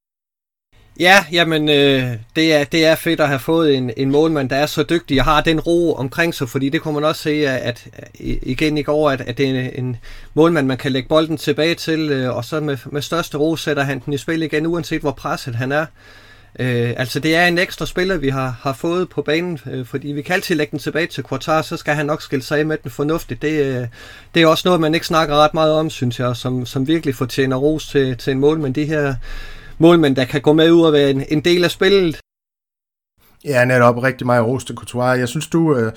[1.00, 4.56] Ja, jamen øh, det, er, det er fedt at have fået en, en målmand, der
[4.56, 7.30] er så dygtig og har den ro omkring sig, fordi det kunne man også se
[7.30, 7.88] at, at
[8.20, 9.98] igen i går, at, at det er en, en
[10.34, 13.84] målmand, man kan lægge bolden tilbage til, øh, og så med, med største ro sætter
[13.84, 15.86] han den i spil igen, uanset hvor presset han er.
[16.60, 20.08] Øh, altså det er en ekstra spiller, vi har, har fået på banen, øh, fordi
[20.08, 22.66] vi kan altid lægge den tilbage til Quartar, så skal han nok skille sig af
[22.66, 23.42] med den fornuftigt.
[23.42, 23.88] Det, øh,
[24.34, 27.16] det er også noget, man ikke snakker ret meget om, synes jeg, som, som virkelig
[27.16, 28.74] fortjener ros til, til en målmand.
[28.74, 29.16] de her
[29.84, 32.20] målmænd, der kan gå med ud og være en, en del af spillet.
[33.46, 35.20] Ja, netop rigtig meget ros til Courtois.
[35.20, 35.92] Jeg synes, du øh,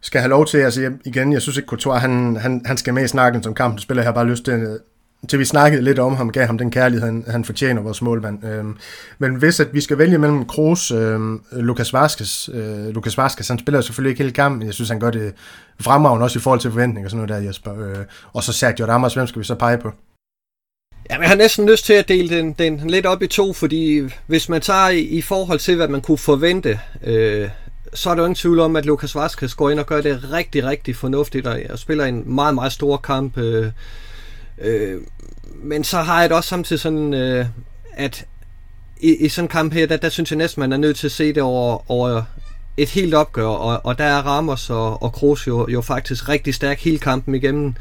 [0.00, 3.04] skal have lov til, altså igen, jeg synes ikke, Courtois, han, han, han skal med
[3.04, 4.02] i snakken som kampen spiller.
[4.02, 4.80] Jeg har bare lyst til, øh,
[5.28, 8.44] til vi snakkede lidt om ham, gav ham den kærlighed, han, han fortjener, vores målmand.
[8.44, 8.76] Øhm,
[9.18, 13.48] men hvis at vi skal vælge mellem Kroos, øhm, øh, Lukas Vaskes, øh, Lukas Vaskes,
[13.48, 15.34] han spiller selvfølgelig ikke hele kampen, jeg synes, han gør det
[15.80, 17.72] fremragende, også i forhold til forventninger og sådan noget der, Jesper.
[17.80, 19.92] Øh, og så Sergio Ramos, hvem skal vi så pege på?
[21.10, 24.02] Ja, jeg har næsten lyst til at dele den, den lidt op i to, fordi
[24.26, 27.48] hvis man tager i, i forhold til, hvad man kunne forvente, øh,
[27.94, 30.64] så er der ingen tvivl om, at Lukas Vazquez går ind og gør det rigtig,
[30.64, 33.38] rigtig fornuftigt, og, og spiller en meget, meget stor kamp.
[33.38, 33.72] Øh,
[34.58, 35.00] øh,
[35.62, 37.46] men så har jeg det også samtidig sådan, øh,
[37.92, 38.26] at
[39.00, 41.06] i, i sådan en kamp her, der, der synes jeg næsten, man er nødt til
[41.06, 42.22] at se det over, over
[42.76, 46.54] et helt opgør, og, og der er Ramos og, og Kroos jo, jo faktisk rigtig
[46.54, 47.74] stærk hele kampen igennem.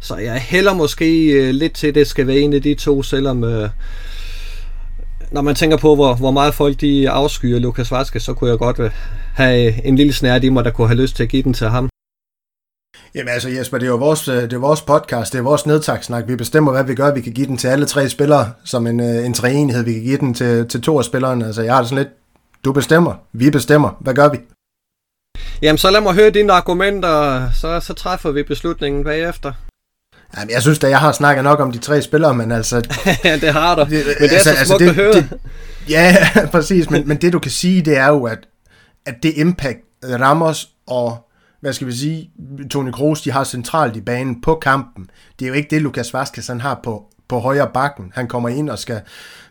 [0.00, 3.02] Så jeg hælder måske øh, lidt til, at det skal være en af de to,
[3.02, 3.70] selvom øh,
[5.30, 8.58] når man tænker på, hvor, hvor meget folk de afskyer Lukas Vaske, så kunne jeg
[8.58, 8.90] godt øh,
[9.34, 11.66] have en lille snært i mig, der kunne have lyst til at give den til
[11.66, 11.88] ham.
[13.14, 16.28] Jamen altså Jesper, det er jo vores, det er vores podcast, det er vores nedtagsnak.
[16.28, 17.14] Vi bestemmer, hvad vi gør.
[17.14, 19.84] Vi kan give den til alle tre spillere som en, en treenighed.
[19.84, 21.46] Vi kan give den til, til to af spillerne.
[21.46, 22.14] Altså jeg har det sådan lidt,
[22.64, 23.96] du bestemmer, vi bestemmer.
[24.00, 24.38] Hvad gør vi?
[25.62, 29.52] Jamen så lad mig høre dine argumenter, så, så træffer vi beslutningen bagefter.
[30.36, 32.76] Jamen, jeg synes da, jeg har snakket nok om de tre spillere, men altså...
[33.24, 33.84] ja, det har du.
[33.84, 35.12] Men det altså, er så altså, smukt altså, det, at høre.
[35.12, 35.38] Det,
[35.88, 36.16] ja,
[36.52, 36.90] præcis.
[36.90, 38.38] Men, men det du kan sige, det er jo, at,
[39.06, 42.30] at det impact Ramos og hvad skal vi sige,
[42.70, 45.10] Toni Kroos, de har centralt i banen på kampen.
[45.38, 48.12] Det er jo ikke det, Lukas han har på, på højre bakken.
[48.14, 49.00] Han kommer ind og skal,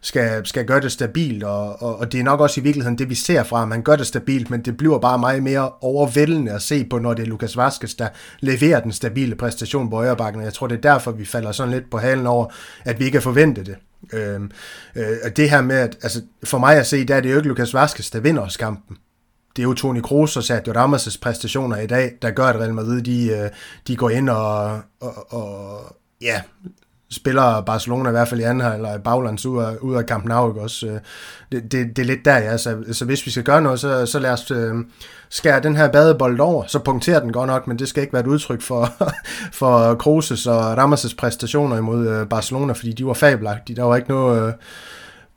[0.01, 3.09] skal, skal gøre det stabilt, og, og, og det er nok også i virkeligheden det,
[3.09, 3.71] vi ser fra ham.
[3.71, 7.13] Han gør det stabilt, men det bliver bare meget mere overvældende at se på, når
[7.13, 8.07] det er Lukas Vaskes, der
[8.39, 10.43] leverer den stabile præstation på højre bakken.
[10.43, 12.45] Jeg tror, det er derfor, vi falder sådan lidt på halen over,
[12.85, 13.75] at vi ikke har forventet det.
[14.13, 14.51] Øhm,
[14.95, 17.35] øh, øh, det her med, at altså, for mig at se, der er det jo
[17.35, 18.97] ikke Lukas Vaskes, der vinder os kampen
[19.55, 22.73] det er jo Toni Kroos og Sergio Ramos' præstationer i dag, der gør, at Real
[22.73, 23.49] Madrid de, øh,
[23.87, 25.81] de går ind og, og, og
[26.21, 26.41] ja,
[27.11, 30.49] spiller Barcelona i hvert fald i anden halvleg baglands ud af, ud af Camp Nou,
[30.49, 30.87] ikke også?
[30.87, 30.99] Øh,
[31.51, 32.57] det, det, det er lidt der, ja.
[32.57, 34.75] Så, så hvis vi skal gøre noget, så, så lad os øh,
[35.29, 36.63] skære den her badebold over.
[36.67, 38.93] Så punkterer den godt nok, men det skal ikke være et udtryk for,
[39.59, 43.75] for Kroos' og Ramos' præstationer imod øh, Barcelona, fordi de var fabelagtige.
[43.75, 44.47] Der var ikke noget...
[44.47, 44.53] Øh,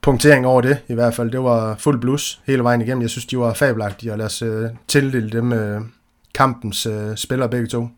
[0.03, 1.31] punktering over det, i hvert fald.
[1.31, 3.03] Det var fuld blus hele vejen igennem.
[3.03, 5.81] Jeg synes, de var fabelagtige, og lad os øh, tildele dem øh,
[6.35, 7.89] kampens øh, spillere begge to.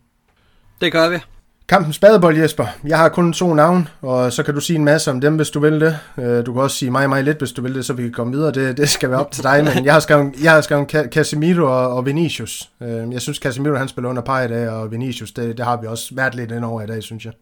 [0.81, 1.34] Det gør vi.
[1.67, 2.65] Kampen spadebold, Jesper.
[2.87, 5.49] Jeg har kun to navn, og så kan du sige en masse om dem, hvis
[5.49, 5.99] du vil det.
[6.17, 8.11] Øh, du kan også sige mig mig lidt, hvis du vil det, så vi kan
[8.11, 8.51] komme videre.
[8.51, 11.65] Det, det skal være op til dig, men jeg har skrevet, jeg har skrevet Casemiro
[11.65, 12.69] og, og Vinicius.
[12.81, 15.81] Øh, jeg synes, Casemiro han spiller under par i dag, og Vinicius, det, det har
[15.81, 17.33] vi også været lidt ind over i dag, synes jeg.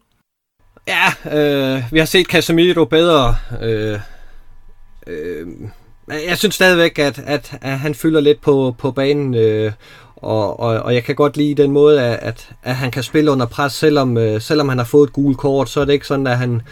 [0.88, 3.36] Ja, øh, vi har set Casemiro bedre.
[3.62, 4.00] Øh,
[5.06, 5.46] øh,
[6.28, 9.72] jeg synes stadigvæk, at, at, at han fylder lidt på, på banen, øh,
[10.24, 13.46] og, og, og jeg kan godt lide den måde, at, at han kan spille under
[13.46, 16.26] pres, selvom, øh, selvom han har fået et gult kort, så er det ikke sådan,
[16.26, 16.62] at han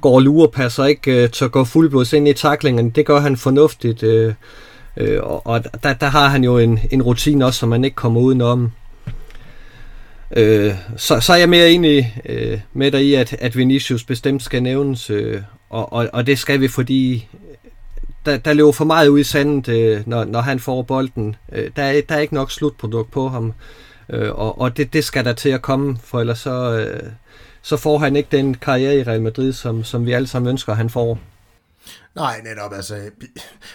[0.00, 2.90] går og lurer passer ikke øh, tør gå fuldblods ind i taklingen.
[2.90, 4.34] Det gør han fornuftigt, øh,
[4.96, 7.94] øh, og, og der, der har han jo en, en rutine også, som man ikke
[7.94, 8.70] kommer udenom.
[10.36, 14.42] Øh, så, så er jeg mere enig øh, med dig i, at, at Vinicius bestemt
[14.42, 15.40] skal nævnes, øh,
[15.70, 17.28] og, og, og det skal vi, fordi
[18.26, 21.36] der, der løber for meget ud i sandet, øh, når, når han får bolden.
[21.52, 23.52] Øh, der, er, der er ikke nok slutprodukt på ham,
[24.08, 27.10] øh, og, og det, det skal der til at komme, for ellers så, øh,
[27.62, 30.74] så får han ikke den karriere i Real Madrid, som, som vi alle sammen ønsker,
[30.74, 31.18] han får.
[32.18, 32.72] Nej, netop.
[32.72, 32.96] Altså,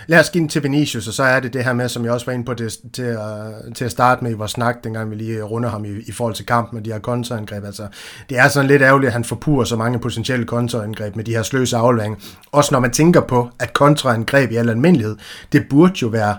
[0.07, 2.13] lad os give den til Vinicius, og så er det det her med, som jeg
[2.13, 5.11] også var inde på det, til, uh, til at starte med i vores snak, dengang
[5.11, 7.65] vi lige runder ham i, i forhold til kampen med de her kontraangreb.
[7.65, 7.87] Altså,
[8.29, 11.43] det er sådan lidt ærgerligt, at han forpurer så mange potentielle kontraangreb med de her
[11.43, 12.19] sløse afleveringer.
[12.51, 15.15] Også når man tænker på, at kontraangreb i al almindelighed,
[15.51, 16.37] det burde jo være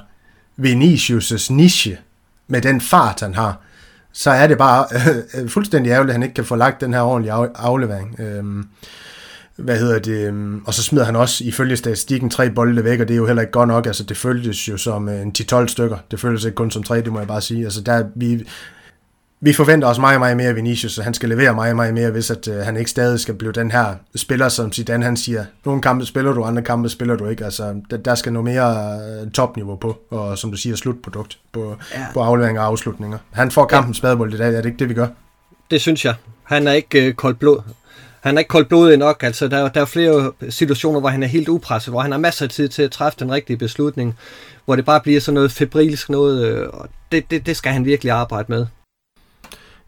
[0.61, 1.99] Vinicius' niche
[2.49, 3.61] med den fart, han har.
[4.13, 6.95] Så er det bare øh, øh fuldstændig ærgerligt, at han ikke kan få lagt den
[6.95, 8.21] her ordentlige aflevering.
[8.21, 8.45] Øh,
[9.57, 13.09] hvad hedder det, øhm, og så smider han også ifølge statistikken tre bolde væk, og
[13.09, 15.99] det er jo heller ikke godt nok, altså det føltes jo som en 10-12 stykker,
[16.11, 18.47] det føltes ikke kun som tre, det må jeg bare sige, altså der, vi,
[19.41, 22.11] vi forventer også meget, meget mere af Vinicius, så han skal levere meget, meget mere,
[22.11, 25.45] hvis at, uh, han ikke stadig skal blive den her spiller, som Zidane han siger,
[25.65, 28.99] nogle kampe spiller du, andre kampe spiller du ikke, altså der, der skal noget mere
[29.23, 32.07] uh, topniveau på, og som du siger, slutprodukt på, ja.
[32.15, 33.19] på afleveringer og afslutninger.
[33.33, 34.01] Han får kampens ja.
[34.01, 35.07] spadebold i dag, er det ikke det, vi gør?
[35.71, 36.15] Det synes jeg.
[36.43, 37.61] Han er ikke uh, koldt blod
[38.25, 39.23] han er ikke koldt blodet nok.
[39.23, 42.45] Altså, der, der er flere situationer, hvor han er helt upresset, hvor han har masser
[42.45, 44.15] af tid til at træffe den rigtige beslutning,
[44.65, 47.85] hvor det bare bliver sådan noget febrilsk noget, øh, og det, det, det skal han
[47.85, 48.67] virkelig arbejde med.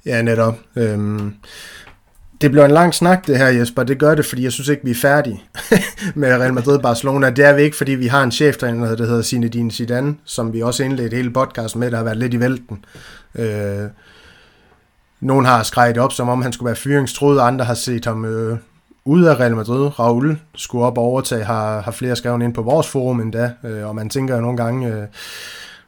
[0.07, 0.59] Ja, netop.
[0.76, 1.34] Øhm,
[2.41, 3.82] det bliver en lang snak, det her, Jesper.
[3.82, 5.43] Det gør det, fordi jeg synes ikke, vi er færdige
[6.14, 7.30] med Real Madrid-Barcelona.
[7.30, 10.62] Det er vi ikke, fordi vi har en cheftræner, der hedder Zinedine Zidane, som vi
[10.62, 12.84] også indledte hele podcasten med, der har været lidt i vælten.
[13.34, 13.89] Øh,
[15.20, 18.58] nogen har skrejet op, som om han skulle være fyringstrud, andre har set ham øh,
[19.04, 19.98] ud af Real Madrid.
[20.00, 23.86] Raul skulle op og overtage, har, har flere skrevet ind på vores forum endda, øh,
[23.88, 24.88] og man tænker jo nogle gange...
[24.88, 25.06] Øh,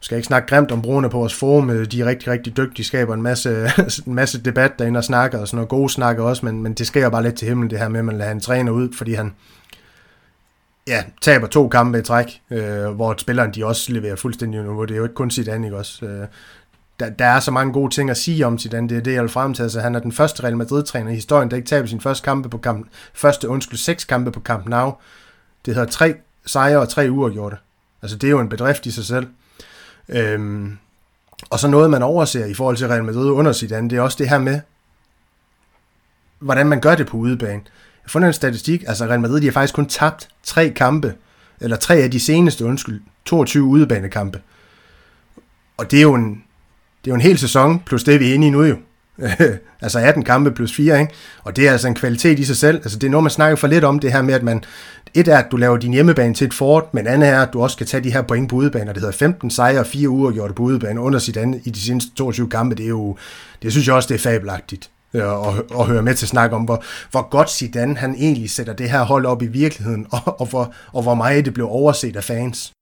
[0.01, 2.87] skal ikke snakke grimt om brugerne på vores forum, øh, de er rigtig, rigtig dygtige,
[2.87, 3.71] skaber en masse,
[4.07, 6.87] en masse debat derinde og snakker, og sådan noget gode snakker også, men, men det
[6.87, 9.15] sker bare lidt til himlen, det her med, at man lader en træner ud, fordi
[9.15, 9.33] han
[10.87, 14.85] ja, taber to kampe i træk, øh, hvor spilleren de også leverer fuldstændig niveau.
[14.85, 16.07] det er jo ikke kun sit ikke også?
[16.07, 16.27] Øh,
[17.01, 19.23] der, der er så mange gode ting at sige om Zidane, det er det, jeg
[19.23, 19.63] vil frem til.
[19.63, 22.49] Altså, han er den første Real Madrid-træner i historien, der ikke taber sin første, kampe
[22.49, 24.93] på kamp, første undskyld, seks kampe på kamp now.
[25.67, 26.15] Det hedder tre
[26.47, 27.57] sejre og tre uafgjorte.
[28.03, 29.27] Altså, det er jo en bedrift i sig selv.
[30.09, 30.79] Øhm,
[31.51, 34.17] og så noget, man overser i forhold til Real Madrid under Zidane, det er også
[34.19, 34.61] det her med,
[36.39, 37.53] hvordan man gør det på udebane.
[37.53, 41.15] Jeg har fundet en statistik, altså Real Madrid, de har faktisk kun tabt tre kampe,
[41.61, 44.41] eller tre af de seneste, undskyld, 22 udebanekampe.
[45.77, 46.45] Og det er jo en,
[47.09, 48.77] det er jo en hel sæson, plus det vi er inde i nu jo.
[49.83, 51.13] altså 18 kampe plus 4, ikke?
[51.45, 52.77] Og det er altså en kvalitet i sig selv.
[52.77, 54.65] Altså det er noget, man snakker for lidt om, det her med, at man...
[55.15, 57.63] Et er, at du laver din hjemmebane til et fort, men andet er, at du
[57.63, 60.33] også skal tage de her point på udebane, det hedder 15 sejre og 4 uger
[60.33, 62.75] gjort på udebane under sit andet i de seneste 22 kampe.
[62.75, 63.17] Det er jo...
[63.63, 66.57] Det synes jeg også, det er fabelagtigt øh, at, at, høre med til snak snakke
[66.57, 70.41] om, hvor, hvor godt Zidane han egentlig sætter det her hold op i virkeligheden, og,
[70.41, 72.73] og, hvor, og hvor meget det blev overset af fans.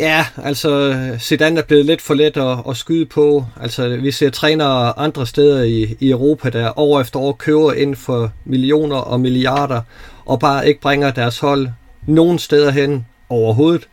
[0.00, 3.46] Ja, altså Zidane er blevet lidt for let at, at skyde på.
[3.60, 7.96] Altså vi ser trænere andre steder i, i Europa, der år efter år køber ind
[7.96, 9.82] for millioner og milliarder,
[10.26, 11.68] og bare ikke bringer deres hold
[12.06, 13.88] nogen steder hen overhovedet.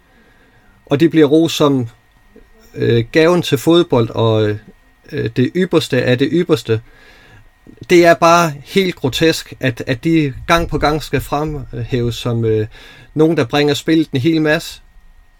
[0.85, 1.87] Og de bliver ros som
[2.75, 4.49] øh, gaven til fodbold og
[5.11, 6.81] øh, det ypperste af det ypperste.
[7.89, 12.67] Det er bare helt grotesk, at, at de gang på gang skal fremhæves som øh,
[13.13, 14.81] nogen, der bringer spillet en hel masse,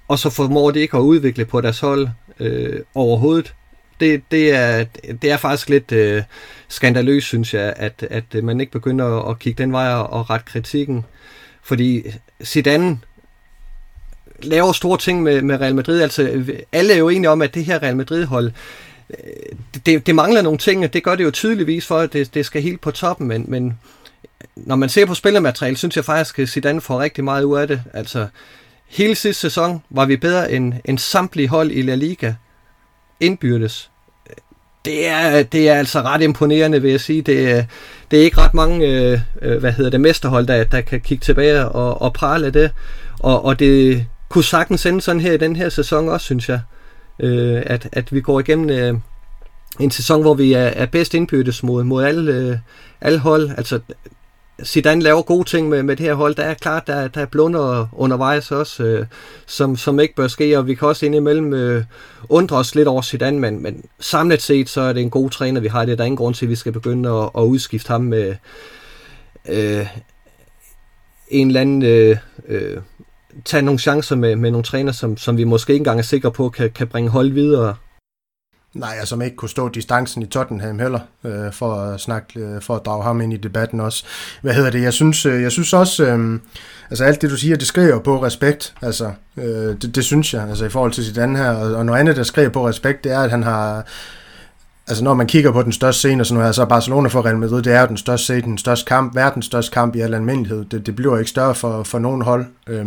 [0.07, 2.07] og så formår de ikke at udvikle på deres hold
[2.39, 3.53] øh, overhovedet.
[3.99, 4.85] Det, det, er,
[5.21, 6.23] det er faktisk lidt øh,
[6.67, 10.29] skandaløst, synes jeg, at, at man ikke begynder at, at kigge den vej og, og
[10.29, 11.05] rette kritikken.
[11.63, 12.03] Fordi
[12.43, 12.99] Zidane
[14.43, 16.01] laver store ting med, med Real Madrid.
[16.01, 18.51] Altså, alle er jo enige om, at det her Real Madrid-hold,
[19.09, 22.33] øh, det, det mangler nogle ting, og det gør det jo tydeligvis for, at det,
[22.33, 23.79] det skal helt på toppen, men, men
[24.55, 27.67] når man ser på spillermateriale, synes jeg faktisk, at Zidane får rigtig meget ud af
[27.67, 27.81] det.
[27.93, 28.27] Altså,
[28.95, 32.33] Hele sidste sæson var vi bedre end, end samtlige hold i La Liga
[33.19, 33.91] indbyrdes.
[34.85, 37.21] Det er, det er altså ret imponerende, vil jeg sige.
[37.21, 37.63] Det er,
[38.11, 41.21] det er ikke ret mange, øh, øh, hvad hedder det, mesterhold, der, der kan kigge
[41.21, 42.71] tilbage og, og prale af det.
[43.19, 46.59] Og, og det kunne sagtens ende sådan her i den her sæson også, synes jeg.
[47.19, 48.93] Øh, at, at vi går igennem øh,
[49.79, 52.57] en sæson, hvor vi er, er bedst indbyrdes mod, mod alle, øh,
[53.01, 53.49] alle hold.
[53.57, 53.79] Altså,
[54.63, 56.35] Zidane laver gode ting med, med det her hold.
[56.35, 59.05] Der er klart, der, der er blunder undervejs også, øh,
[59.45, 61.83] som, som ikke bør ske, og vi kan også indimellem øh,
[62.29, 65.61] undre os lidt over Zidane, men, men samlet set, så er det en god træner,
[65.61, 65.85] vi har.
[65.85, 68.35] Det er der ingen grund til, at vi skal begynde at, at udskifte ham med
[69.49, 69.87] øh,
[71.27, 71.83] en eller anden...
[71.83, 72.77] Øh, øh,
[73.45, 76.31] tage nogle chancer med, med nogle træner, som, som vi måske ikke engang er sikre
[76.31, 77.75] på, kan, kan bringe hold videre.
[78.75, 82.61] Nej, og som ikke kunne stå distancen i Tottenham heller, øh, for at snakke, øh,
[82.61, 84.05] for at drage ham ind i debatten også.
[84.41, 84.81] Hvad hedder det?
[84.81, 86.39] Jeg synes, øh, jeg synes også, øh,
[86.89, 89.45] altså alt det du siger, det skriver på respekt, altså, øh,
[89.81, 92.15] det, det, synes jeg, altså i forhold til sit andet her, og, og noget andet,
[92.15, 93.85] der skriver på respekt, det er, at han har,
[94.87, 97.07] altså når man kigger på den største scene, og sådan noget her, så er Barcelona
[97.07, 99.99] for Real Madrid, det er den største scene, den største kamp, verdens største kamp i
[99.99, 100.65] al almindelighed.
[100.65, 102.45] Det, det bliver ikke større for, for nogen hold.
[102.67, 102.85] Øh,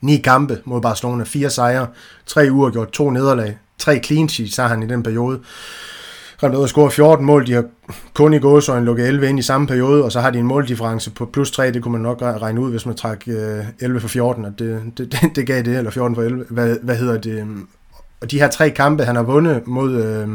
[0.00, 1.86] ni kampe mod Barcelona, fire sejre,
[2.26, 5.40] tre uger gjort, to nederlag, tre clean sheets har han i den periode.
[6.42, 7.64] Real Madrid scoret 14 mål, de har
[8.14, 11.10] kun i gåsøjne lukket 11 ind i samme periode, og så har de en måldifference
[11.10, 14.08] på plus 3, det kunne man nok regne ud, hvis man trak øh, 11 for
[14.08, 17.18] 14, og det, det, det, det gav det, eller 14 for 11, hvad, hvad hedder
[17.18, 17.46] det?
[18.20, 20.28] Og de her tre kampe, han har vundet mod, øh,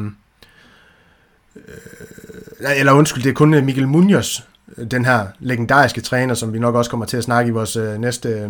[1.56, 4.42] øh, eller undskyld, det er kun øh, Miguel Munoz,
[4.92, 7.98] den her legendariske træner, som vi nok også kommer til at snakke i vores øh,
[7.98, 8.30] næste...
[8.30, 8.50] Øh,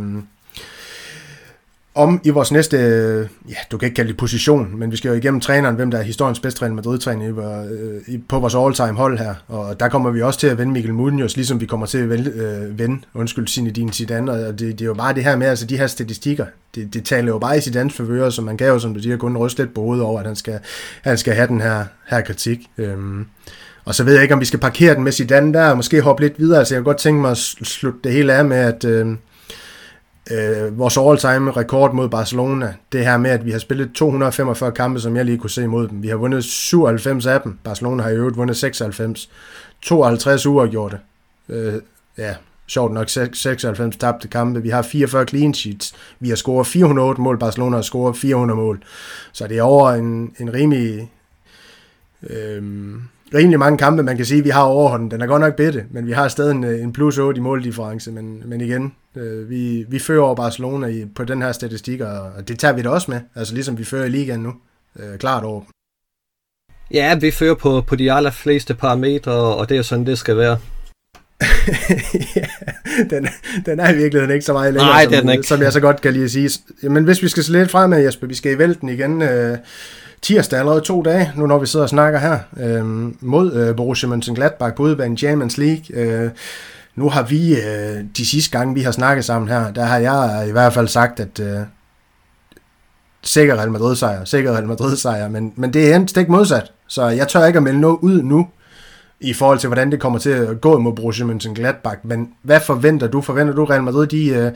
[1.95, 5.09] om i vores næste, øh, ja, du kan ikke kalde det position, men vi skal
[5.09, 9.17] jo igennem træneren, hvem der er historiens bedste træner Madrid-træner øh, på vores all-time hold
[9.17, 9.35] her.
[9.47, 12.09] Og der kommer vi også til at vende Mikkel Munoz, ligesom vi kommer til at
[12.09, 14.31] vende, øh, vende undskyld, Zinedine Zidane.
[14.31, 17.05] Og det, det, er jo bare det her med, altså de her statistikker, det, det
[17.05, 19.63] taler jo bare i Zidanes favør, så man kan jo, som du siger, kun ryste
[19.63, 20.59] lidt på hovedet over, at han skal,
[21.01, 22.59] han skal have den her, her kritik.
[22.77, 23.25] Øhm,
[23.85, 26.01] og så ved jeg ikke, om vi skal parkere den med Zidane der, og måske
[26.01, 26.59] hoppe lidt videre.
[26.59, 28.85] Altså jeg kunne godt tænke mig at slutte det hele af med, at...
[28.85, 29.07] Øh,
[30.31, 34.99] øh, vores all-time rekord mod Barcelona, det her med, at vi har spillet 245 kampe,
[34.99, 36.03] som jeg lige kunne se mod dem.
[36.03, 37.57] Vi har vundet 97 af dem.
[37.63, 39.29] Barcelona har i øvrigt vundet 96.
[39.81, 40.99] 52 uafgjorte.
[41.49, 41.73] Øh,
[42.17, 42.35] ja,
[42.67, 44.61] sjovt nok 96 tabte kampe.
[44.61, 45.93] Vi har 44 clean sheets.
[46.19, 47.39] Vi har scoret 408 mål.
[47.39, 48.83] Barcelona har scoret 400 mål.
[49.31, 51.11] Så det er over en, en rimelig...
[52.29, 52.63] Øh,
[53.33, 55.11] rimelig mange kampe, man kan sige, vi har overhånden.
[55.11, 58.11] Den er godt nok bitte, men vi har stadig en, en plus 8 i måldifference.
[58.11, 62.47] Men, men igen, øh, vi, vi fører over Barcelona i, på den her statistik, og
[62.47, 63.19] det tager vi da også med.
[63.35, 64.53] Altså ligesom vi fører i ligaen nu.
[64.99, 65.61] Øh, klart over
[66.93, 70.57] Ja, vi fører på, på de allerfleste parametre, og det er sådan, det skal være.
[72.35, 72.45] ja,
[73.09, 73.27] den,
[73.65, 75.47] den er i virkeligheden ikke så meget længere, Nej, som, ikke.
[75.47, 76.49] som jeg så godt kan lige sige.
[76.89, 79.21] Men hvis vi skal se lidt fremad, Jesper, vi skal i vælten igen.
[79.21, 79.57] Øh,
[80.21, 82.85] tirsdag allerede to dage, nu når vi sidder og snakker her, øh,
[83.19, 85.83] mod øh, Borussia Mönchengladbach på udbanen Champions League.
[85.93, 86.29] Øh,
[86.95, 90.45] nu har vi, øh, de sidste gange vi har snakket sammen her, der har jeg
[90.49, 91.59] i hvert fald sagt, at øh,
[93.23, 96.71] sikker Real Madrid sejr, sikker Real Madrid sejr, men, men det er helt stik modsat,
[96.87, 98.47] så jeg tør ikke at melde noget ud nu,
[99.19, 103.07] i forhold til, hvordan det kommer til at gå mod Borussia Mönchengladbach, men hvad forventer
[103.07, 103.21] du?
[103.21, 104.27] Forventer du Real Madrid, de...
[104.27, 104.51] Øh,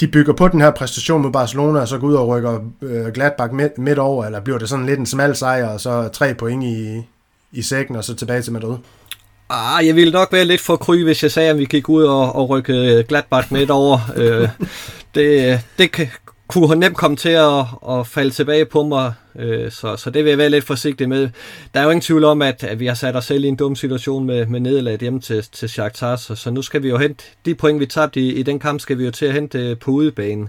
[0.00, 3.06] de bygger på den her præstation mod Barcelona, og så går ud og rykker øh,
[3.06, 6.34] Gladbach midt, midt over, eller bliver det sådan lidt en smal sejr, og så tre
[6.34, 7.02] point i,
[7.52, 8.76] i sækken, og så tilbage til Madrid?
[9.50, 12.04] Ah, jeg ville nok være lidt for kry, hvis jeg sagde, at vi gik ud
[12.04, 13.98] og, og rykke øh, Gladbach midt over.
[14.16, 14.48] øh,
[15.14, 16.08] det, det kan,
[16.48, 20.30] kunne nemt komme til at, at falde tilbage på mig, øh, så, så det vil
[20.30, 21.28] jeg være lidt forsigtig med.
[21.74, 23.56] Der er jo ingen tvivl om, at, at vi har sat os selv i en
[23.56, 26.98] dum situation med, med nederlaget hjemme til, til Shakhtar, så, så nu skal vi jo
[26.98, 29.58] hente de point, vi tabte i, i den kamp, skal vi jo til at hente
[29.58, 30.48] øh, på udebanen.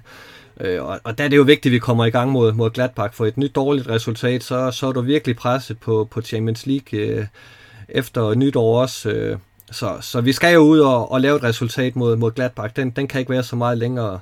[0.61, 2.69] Øh, og, og der er det jo vigtigt, at vi kommer i gang mod, mod
[2.69, 6.65] Gladbach, for et nyt dårligt resultat, så, så er du virkelig presset på, på Champions
[6.65, 7.25] League øh,
[7.89, 9.09] efter nytår også.
[9.09, 9.37] Øh,
[9.71, 12.75] så, så vi skal jo ud og, og lave et resultat mod, mod Gladbach.
[12.75, 14.19] Den, den kan ikke være så meget længere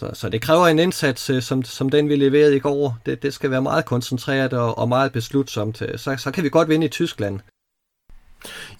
[0.00, 2.98] så, så det kræver en indsats, øh, som, som den vi leverede i går.
[3.06, 5.82] Det, det skal være meget koncentreret og, og meget beslutsomt.
[5.82, 7.40] Øh, så, så kan vi godt vinde i Tyskland.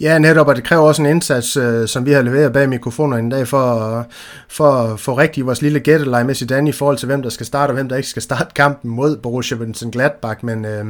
[0.01, 3.17] Ja, netop, og det kræver også en indsats, øh, som vi har leveret bag mikrofoner
[3.17, 4.07] i dag, for,
[4.49, 7.47] for at få rigtig vores lille gætteleje med Zidane i forhold til, hvem der skal
[7.47, 10.85] starte, og hvem der ikke skal starte kampen mod Borussia Mönchengladbach, men øh,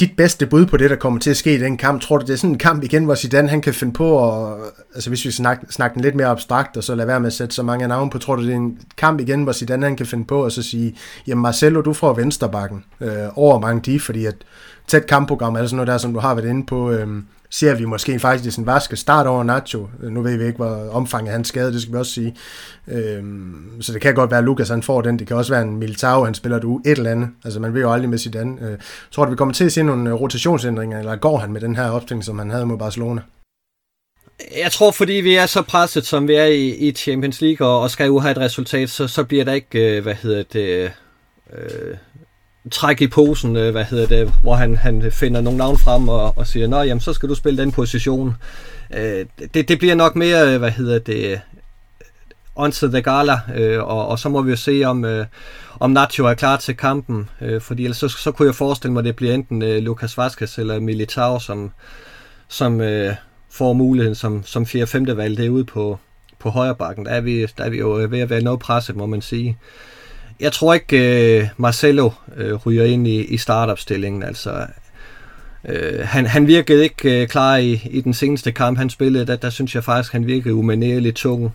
[0.00, 2.26] dit bedste bud på det, der kommer til at ske i den kamp, tror du,
[2.26, 4.58] det er sådan en kamp igen, hvor Zidane han kan finde på, at,
[4.94, 7.32] altså hvis vi snakker, snakker den lidt mere abstrakt, og så lade være med at
[7.32, 9.96] sætte så mange navne på, tror du, det er en kamp igen, hvor Zidane han
[9.96, 14.00] kan finde på, og så sige, jamen Marcelo, du får venstrebakken øh, over mange de,
[14.00, 14.36] fordi at
[14.86, 17.08] tæt kampprogram er sådan noget der, som du har været inde på, øh,
[17.54, 19.88] ser vi måske faktisk en skal starte over Nacho.
[20.02, 22.36] Nu ved vi ikke, hvor omfanget af hans skade, det skal vi også sige.
[22.88, 25.18] Øhm, så det kan godt være, at Lukas han får den.
[25.18, 27.28] Det kan også være en Militao, han spiller du et eller andet.
[27.44, 28.70] Altså man ved jo aldrig med sit andet.
[28.70, 28.78] Øh,
[29.10, 31.76] tror du, vi kommer til at se nogle øh, rotationsændringer, eller går han med den
[31.76, 33.20] her opstilling, som han havde mod Barcelona?
[34.56, 37.80] Jeg tror, fordi vi er så presset, som vi er i, i Champions League, og,
[37.80, 40.92] og skal jo have et resultat, så, så bliver der ikke, øh, hvad hedder det,
[41.52, 41.96] øh,
[42.70, 46.38] træk i posen, øh, hvad hedder det, hvor han, han finder nogle navn frem og,
[46.38, 48.36] og siger, nå, jamen, så skal du spille den position.
[48.94, 51.40] Øh, det, det bliver nok mere, øh, hvad hedder det,
[52.56, 55.26] onto the gala, øh, og, og så må vi jo se, om, øh,
[55.80, 59.00] om Nacho er klar til kampen, øh, fordi ellers så, så kunne jeg forestille mig,
[59.00, 61.70] at det bliver enten øh, Lucas Vazquez eller Militao, som,
[62.48, 63.14] som øh,
[63.50, 65.12] får muligheden som, som 4-5.
[65.12, 65.98] valg derude på,
[66.38, 67.06] på højre bakken.
[67.06, 69.22] Der er, vi, der er vi jo øh, ved at være noget presset, må man
[69.22, 69.58] sige.
[70.40, 74.22] Jeg tror ikke, øh, Marcelo øh, ryger ind i, i startopstillingen.
[74.22, 74.66] Altså,
[75.64, 79.26] øh, han, han virkede ikke øh, klar i, i den seneste kamp, han spillede.
[79.26, 81.54] Der, der synes jeg faktisk, han virkede umanerligt tung.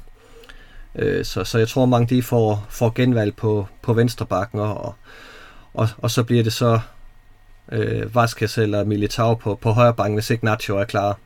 [0.96, 4.96] Øh, så, så jeg tror, mange de får, får genvalg på, på venstre bakken, og,
[5.74, 6.80] og, og så bliver det så
[7.72, 11.18] øh, Vasquez eller Militao på, på højre bank, hvis ikke Nacho er klar.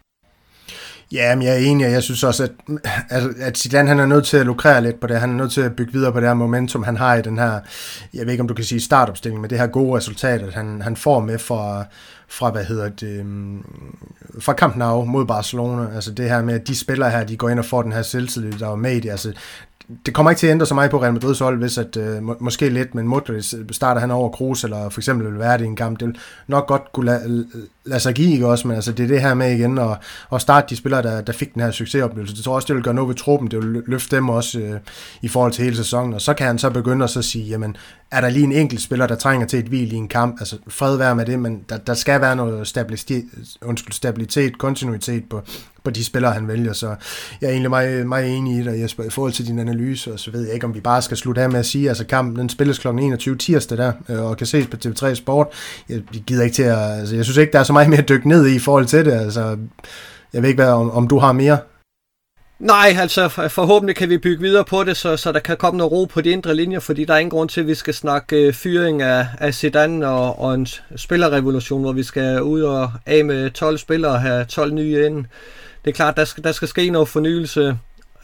[1.13, 2.51] Ja, men jeg er enig, og jeg synes også, at,
[3.09, 5.19] at, at Zidane han er nødt til at lukrere lidt på det.
[5.19, 7.37] Han er nødt til at bygge videre på det her momentum, han har i den
[7.37, 7.59] her,
[8.13, 10.81] jeg ved ikke om du kan sige startopstilling, men det her gode resultat, at han,
[10.81, 11.85] han får med fra,
[12.27, 13.65] fra, hvad hedder det, øhm,
[14.39, 15.95] fra kampen af mod Barcelona.
[15.95, 18.01] Altså det her med, at de spillere her, de går ind og får den her
[18.01, 19.09] selvtillid, der var med i det.
[19.09, 19.33] Altså
[20.05, 22.23] det kommer ikke til at ændre så meget på Real Madrids hold, hvis at, øh,
[22.23, 25.57] må, måske lidt, men Modric øh, starter han over Kroos, eller for eksempel vil være
[25.57, 27.45] det i en kamp, det vil nok godt kunne lade,
[27.85, 29.97] lade sig give, ikke også, men altså, det er det her med igen, og,
[30.29, 32.35] og starte de spillere, der, der fik den her succesoplevelse.
[32.35, 34.79] Det tror også, det vil gøre noget ved truppen, det vil løfte dem også øh,
[35.21, 37.77] i forhold til hele sæsonen, og så kan han så begynde at så sige, jamen,
[38.11, 40.57] er der lige en enkelt spiller, der trænger til et hvil i en kamp, altså
[40.67, 43.25] fred være med det, men der, der skal være noget stabilitet,
[43.61, 45.41] undskyld, stabilitet, kontinuitet på,
[45.83, 46.73] på de spillere, han vælger.
[46.73, 46.95] Så
[47.41, 50.19] jeg er egentlig meget, meget enig i dig, Jesper, i forhold til din analyse, og
[50.19, 52.35] så ved jeg ikke, om vi bare skal slutte af med at sige, altså kampen,
[52.35, 52.87] den spilles kl.
[52.87, 55.47] 21 tirsdag der, øh, og kan ses på TV3 Sport.
[55.89, 57.99] Jeg, jeg gider ikke til at, altså jeg synes ikke, der er så meget mere
[57.99, 59.57] at dykke ned i i forhold til det, altså
[60.33, 61.57] jeg ved ikke, hvad, om, om du har mere?
[62.59, 65.91] Nej, altså forhåbentlig kan vi bygge videre på det, så, så der kan komme noget
[65.91, 68.47] ro på de indre linjer, fordi der er ingen grund til, at vi skal snakke
[68.47, 73.25] øh, fyring af, af Zidane og, og en spillerrevolution, hvor vi skal ud og af
[73.25, 75.25] med 12 spillere og have 12 nye ind.
[75.85, 77.77] Det er klart, der skal, der skal ske noget fornyelse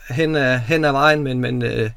[0.10, 1.90] hen ad, hen ad vejen, men, men øh,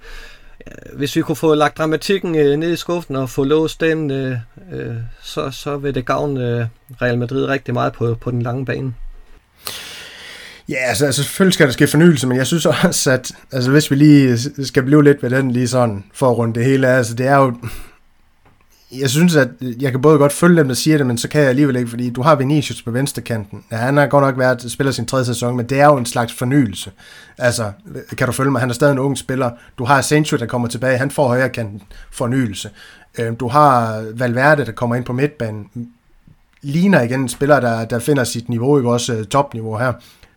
[0.93, 4.37] hvis vi kunne få lagt dramatikken øh, ned i skuffen og få låst den, øh,
[4.73, 6.67] øh, så, så vil det gavne øh,
[7.03, 8.95] Real Madrid rigtig meget på, på den lange bane.
[10.69, 13.91] Ja, altså, altså selvfølgelig skal der ske fornyelse, men jeg synes også, at altså, hvis
[13.91, 16.97] vi lige skal blive lidt ved den lige sådan, for at runde det hele af,
[16.97, 17.57] altså det er jo,
[19.01, 19.49] jeg synes, at
[19.81, 21.91] jeg kan både godt følge dem, der siger det, men så kan jeg alligevel ikke,
[21.91, 23.65] fordi du har Vinicius på venstrekanten.
[23.73, 26.07] Ja, han har godt nok været spiller sin tredje sæson, men det er jo en
[26.07, 26.91] slags fornyelse.
[27.39, 27.73] Altså,
[28.17, 28.61] kan du følge mig?
[28.61, 29.51] Han er stadig en ung spiller.
[29.79, 30.99] Du har Asensio, der kommer tilbage.
[30.99, 32.71] Han får højre kanten fornyelse.
[33.19, 35.67] Øhm, du har Valverde, der kommer ind på midtbanen.
[36.63, 39.93] Ligner igen en spiller, der, der finder sit niveau, ikke også øh, topniveau her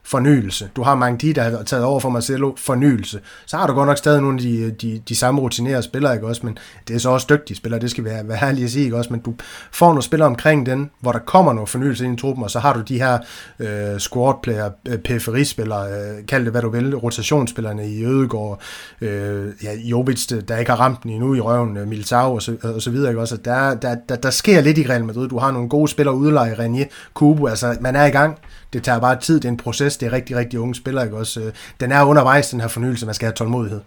[0.05, 0.69] fornyelse.
[0.75, 3.19] Du har Mangdi, der har taget over for Marcelo, fornyelse.
[3.45, 6.27] Så har du godt nok stadig nogle af de, de, de samme rutinerede spillere, ikke
[6.27, 6.41] også?
[6.45, 8.97] Men det er så også dygtige spillere, det skal være, være ærlig at sige, ikke
[8.97, 9.09] også?
[9.13, 9.33] Men du
[9.71, 12.59] får nogle spillere omkring den, hvor der kommer noget fornyelse ind i truppen, og så
[12.59, 13.17] har du de her
[13.59, 18.61] øh, squad-player, øh, periferispillere, øh, kald det hvad du vil, rotationsspillerne i Ødegård,
[19.01, 22.55] øh, ja, Jovic, der ikke har ramt den endnu i røven, øh, Militao og så,
[22.63, 23.37] og så videre, ikke også?
[23.37, 25.29] Der, der, der, der sker lidt i Real Madrid.
[25.29, 28.37] Du har nogle gode spillere udleje, Renier, Kubo, altså man er i gang
[28.75, 31.17] det tager bare tid, det er en proces, det er rigtig, rigtig unge spillere, ikke
[31.17, 31.51] også?
[31.79, 33.81] Den er undervejs, den her fornyelse, man skal have tålmodighed.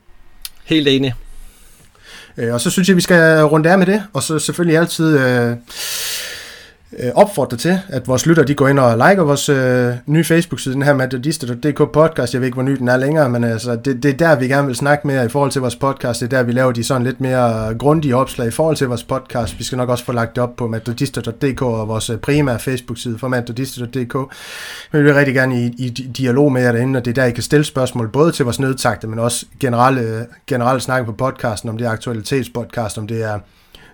[0.65, 1.15] Helt enig.
[2.37, 5.19] Øh, og så synes jeg, vi skal runde af med det, og så selvfølgelig altid...
[5.19, 5.57] Øh,
[6.93, 10.75] øh, opfordre til, at vores lytter de går ind og liker vores øh, nye Facebook-side,
[10.75, 12.33] den her Metodister.dk podcast.
[12.33, 14.49] Jeg ved ikke, hvor ny den er længere, men altså, det, det er der, vi
[14.49, 16.21] gerne vil snakke mere i forhold til vores podcast.
[16.21, 19.05] Det er der, vi laver de sådan lidt mere grundige opslag i forhold til vores
[19.05, 19.59] podcast.
[19.59, 23.19] Vi skal nok også få lagt det op på Metodister.dk og vores øh, primære Facebook-side
[23.19, 24.15] for Metodister.dk.
[24.93, 27.25] Men vi vil rigtig gerne i, i dialog med jer derinde, og det er der,
[27.25, 31.69] I kan stille spørgsmål, både til vores nedtagte, men også generelle, generelle snakke på podcasten,
[31.69, 33.39] om det er aktualitetspodcast, om det er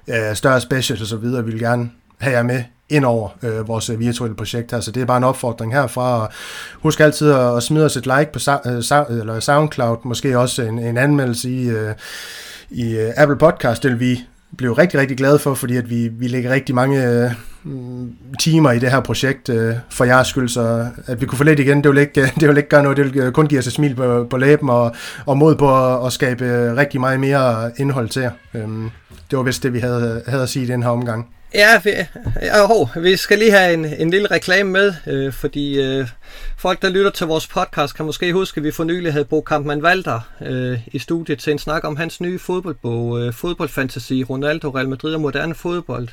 [0.08, 1.44] øh, større specials og så videre.
[1.44, 4.80] Vi vil gerne have jer med ind over øh, vores øh, virtuelle projekt her.
[4.80, 6.32] Så det er bare en opfordring herfra.
[6.82, 10.96] Husk altid at, smide os et like på øh, eller SoundCloud, måske også en, en
[10.96, 11.94] anmeldelse i, øh,
[12.70, 13.82] i øh, Apple Podcast.
[13.82, 14.20] Det vil vi
[14.56, 17.30] blive rigtig, rigtig glade for, fordi at vi, vi lægger rigtig mange øh,
[18.40, 21.60] timer i det her projekt øh, for jeres skyld, så at vi kunne få lidt
[21.60, 23.66] igen, det vil ikke, det vil ikke gøre noget, det vil øh, kun give os
[23.66, 24.94] et smil på, på læben og,
[25.26, 28.30] og mod på at, at skabe øh, rigtig meget mere indhold til jer.
[28.54, 28.68] Øh
[29.30, 31.34] det var vist det, vi havde, havde at sige i den her omgang.
[31.54, 31.90] Ja, vi,
[32.70, 36.08] oh, vi skal lige have en, en lille reklame med, øh, fordi øh,
[36.58, 39.40] folk, der lytter til vores podcast, kan måske huske, at vi for nylig havde Bo
[39.40, 44.70] Kampmann Valter øh, i studiet til en snak om hans nye fodboldbog, øh, Fodboldfantasy, Ronaldo,
[44.70, 46.08] Real Madrid og moderne fodbold.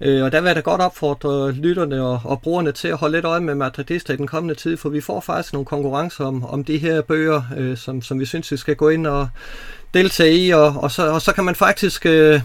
[0.00, 3.16] Øh, og der vil jeg da godt opfordre lytterne og, og brugerne til at holde
[3.16, 6.44] lidt øje med Madridister i den kommende tid, for vi får faktisk nogle konkurrencer om,
[6.44, 9.28] om de her bøger, øh, som, som vi synes, vi skal gå ind og
[9.94, 12.40] deltage i, og, og, så, og så kan man faktisk øh,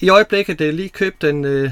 [0.00, 1.70] i øjeblikket øh, lige købe den øh,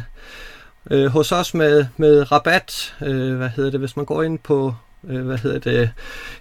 [0.90, 4.74] øh, hos os med, med rabat, øh, hvad hedder det, hvis man går ind på
[5.08, 5.90] øh, hvad hedder det,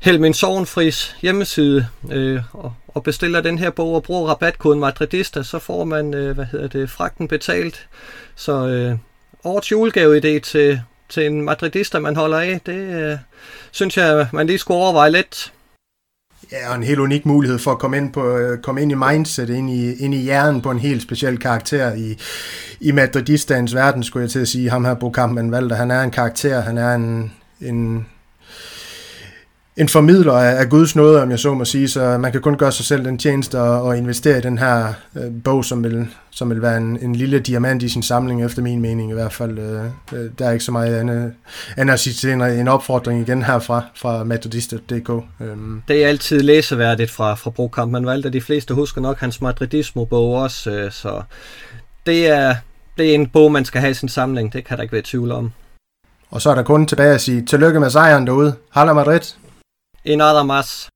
[0.01, 5.59] Helmin Sovenfris hjemmeside øh, og, og bestiller den her bog og bruger rabatkoden Madridista, så
[5.59, 7.88] får man, øh, hvad hedder det, fragten betalt.
[8.36, 8.97] Så øh,
[9.43, 13.17] årets julegave-idé til, til en Madridista, man holder af, det øh,
[13.71, 15.53] synes jeg, man lige skulle overveje lidt.
[16.51, 18.95] Ja, og en helt unik mulighed for at komme ind, på, øh, komme ind i
[18.95, 22.17] mindset, ind i, ind i hjernen på en helt speciel karakter i,
[22.79, 24.69] i Madridistans verden, skulle jeg til at sige.
[24.69, 27.31] Ham her, Bo Kampmann Valder, han er en karakter, han er en,
[27.61, 28.07] en,
[29.78, 32.57] en formidler af, af Guds nåde, om jeg så må sige, så man kan kun
[32.57, 36.07] gøre sig selv den tjeneste og, og investere i den her øh, bog, som vil,
[36.30, 39.34] som vil være en, en lille diamant i sin samling, efter min mening i hvert
[39.34, 39.59] fald.
[39.59, 41.34] Øh, øh der er ikke så meget andet,
[41.78, 45.09] andet at sige til en, en opfordring igen herfra, fra metodist.dk.
[45.41, 45.57] Øh.
[45.88, 47.91] Det er altid læseværdigt fra, fra Brokamp.
[47.91, 51.22] Man valgte, de fleste husker nok hans Madridismo-bog også, øh, så
[52.05, 52.55] det er,
[52.97, 55.01] det er en bog, man skal have i sin samling, det kan der ikke være
[55.05, 55.51] tvivl om.
[56.32, 58.55] Og så er der kun tilbage at sige tillykke med sejren derude.
[58.69, 59.22] Hala Madrid!
[60.04, 60.89] Y nada más.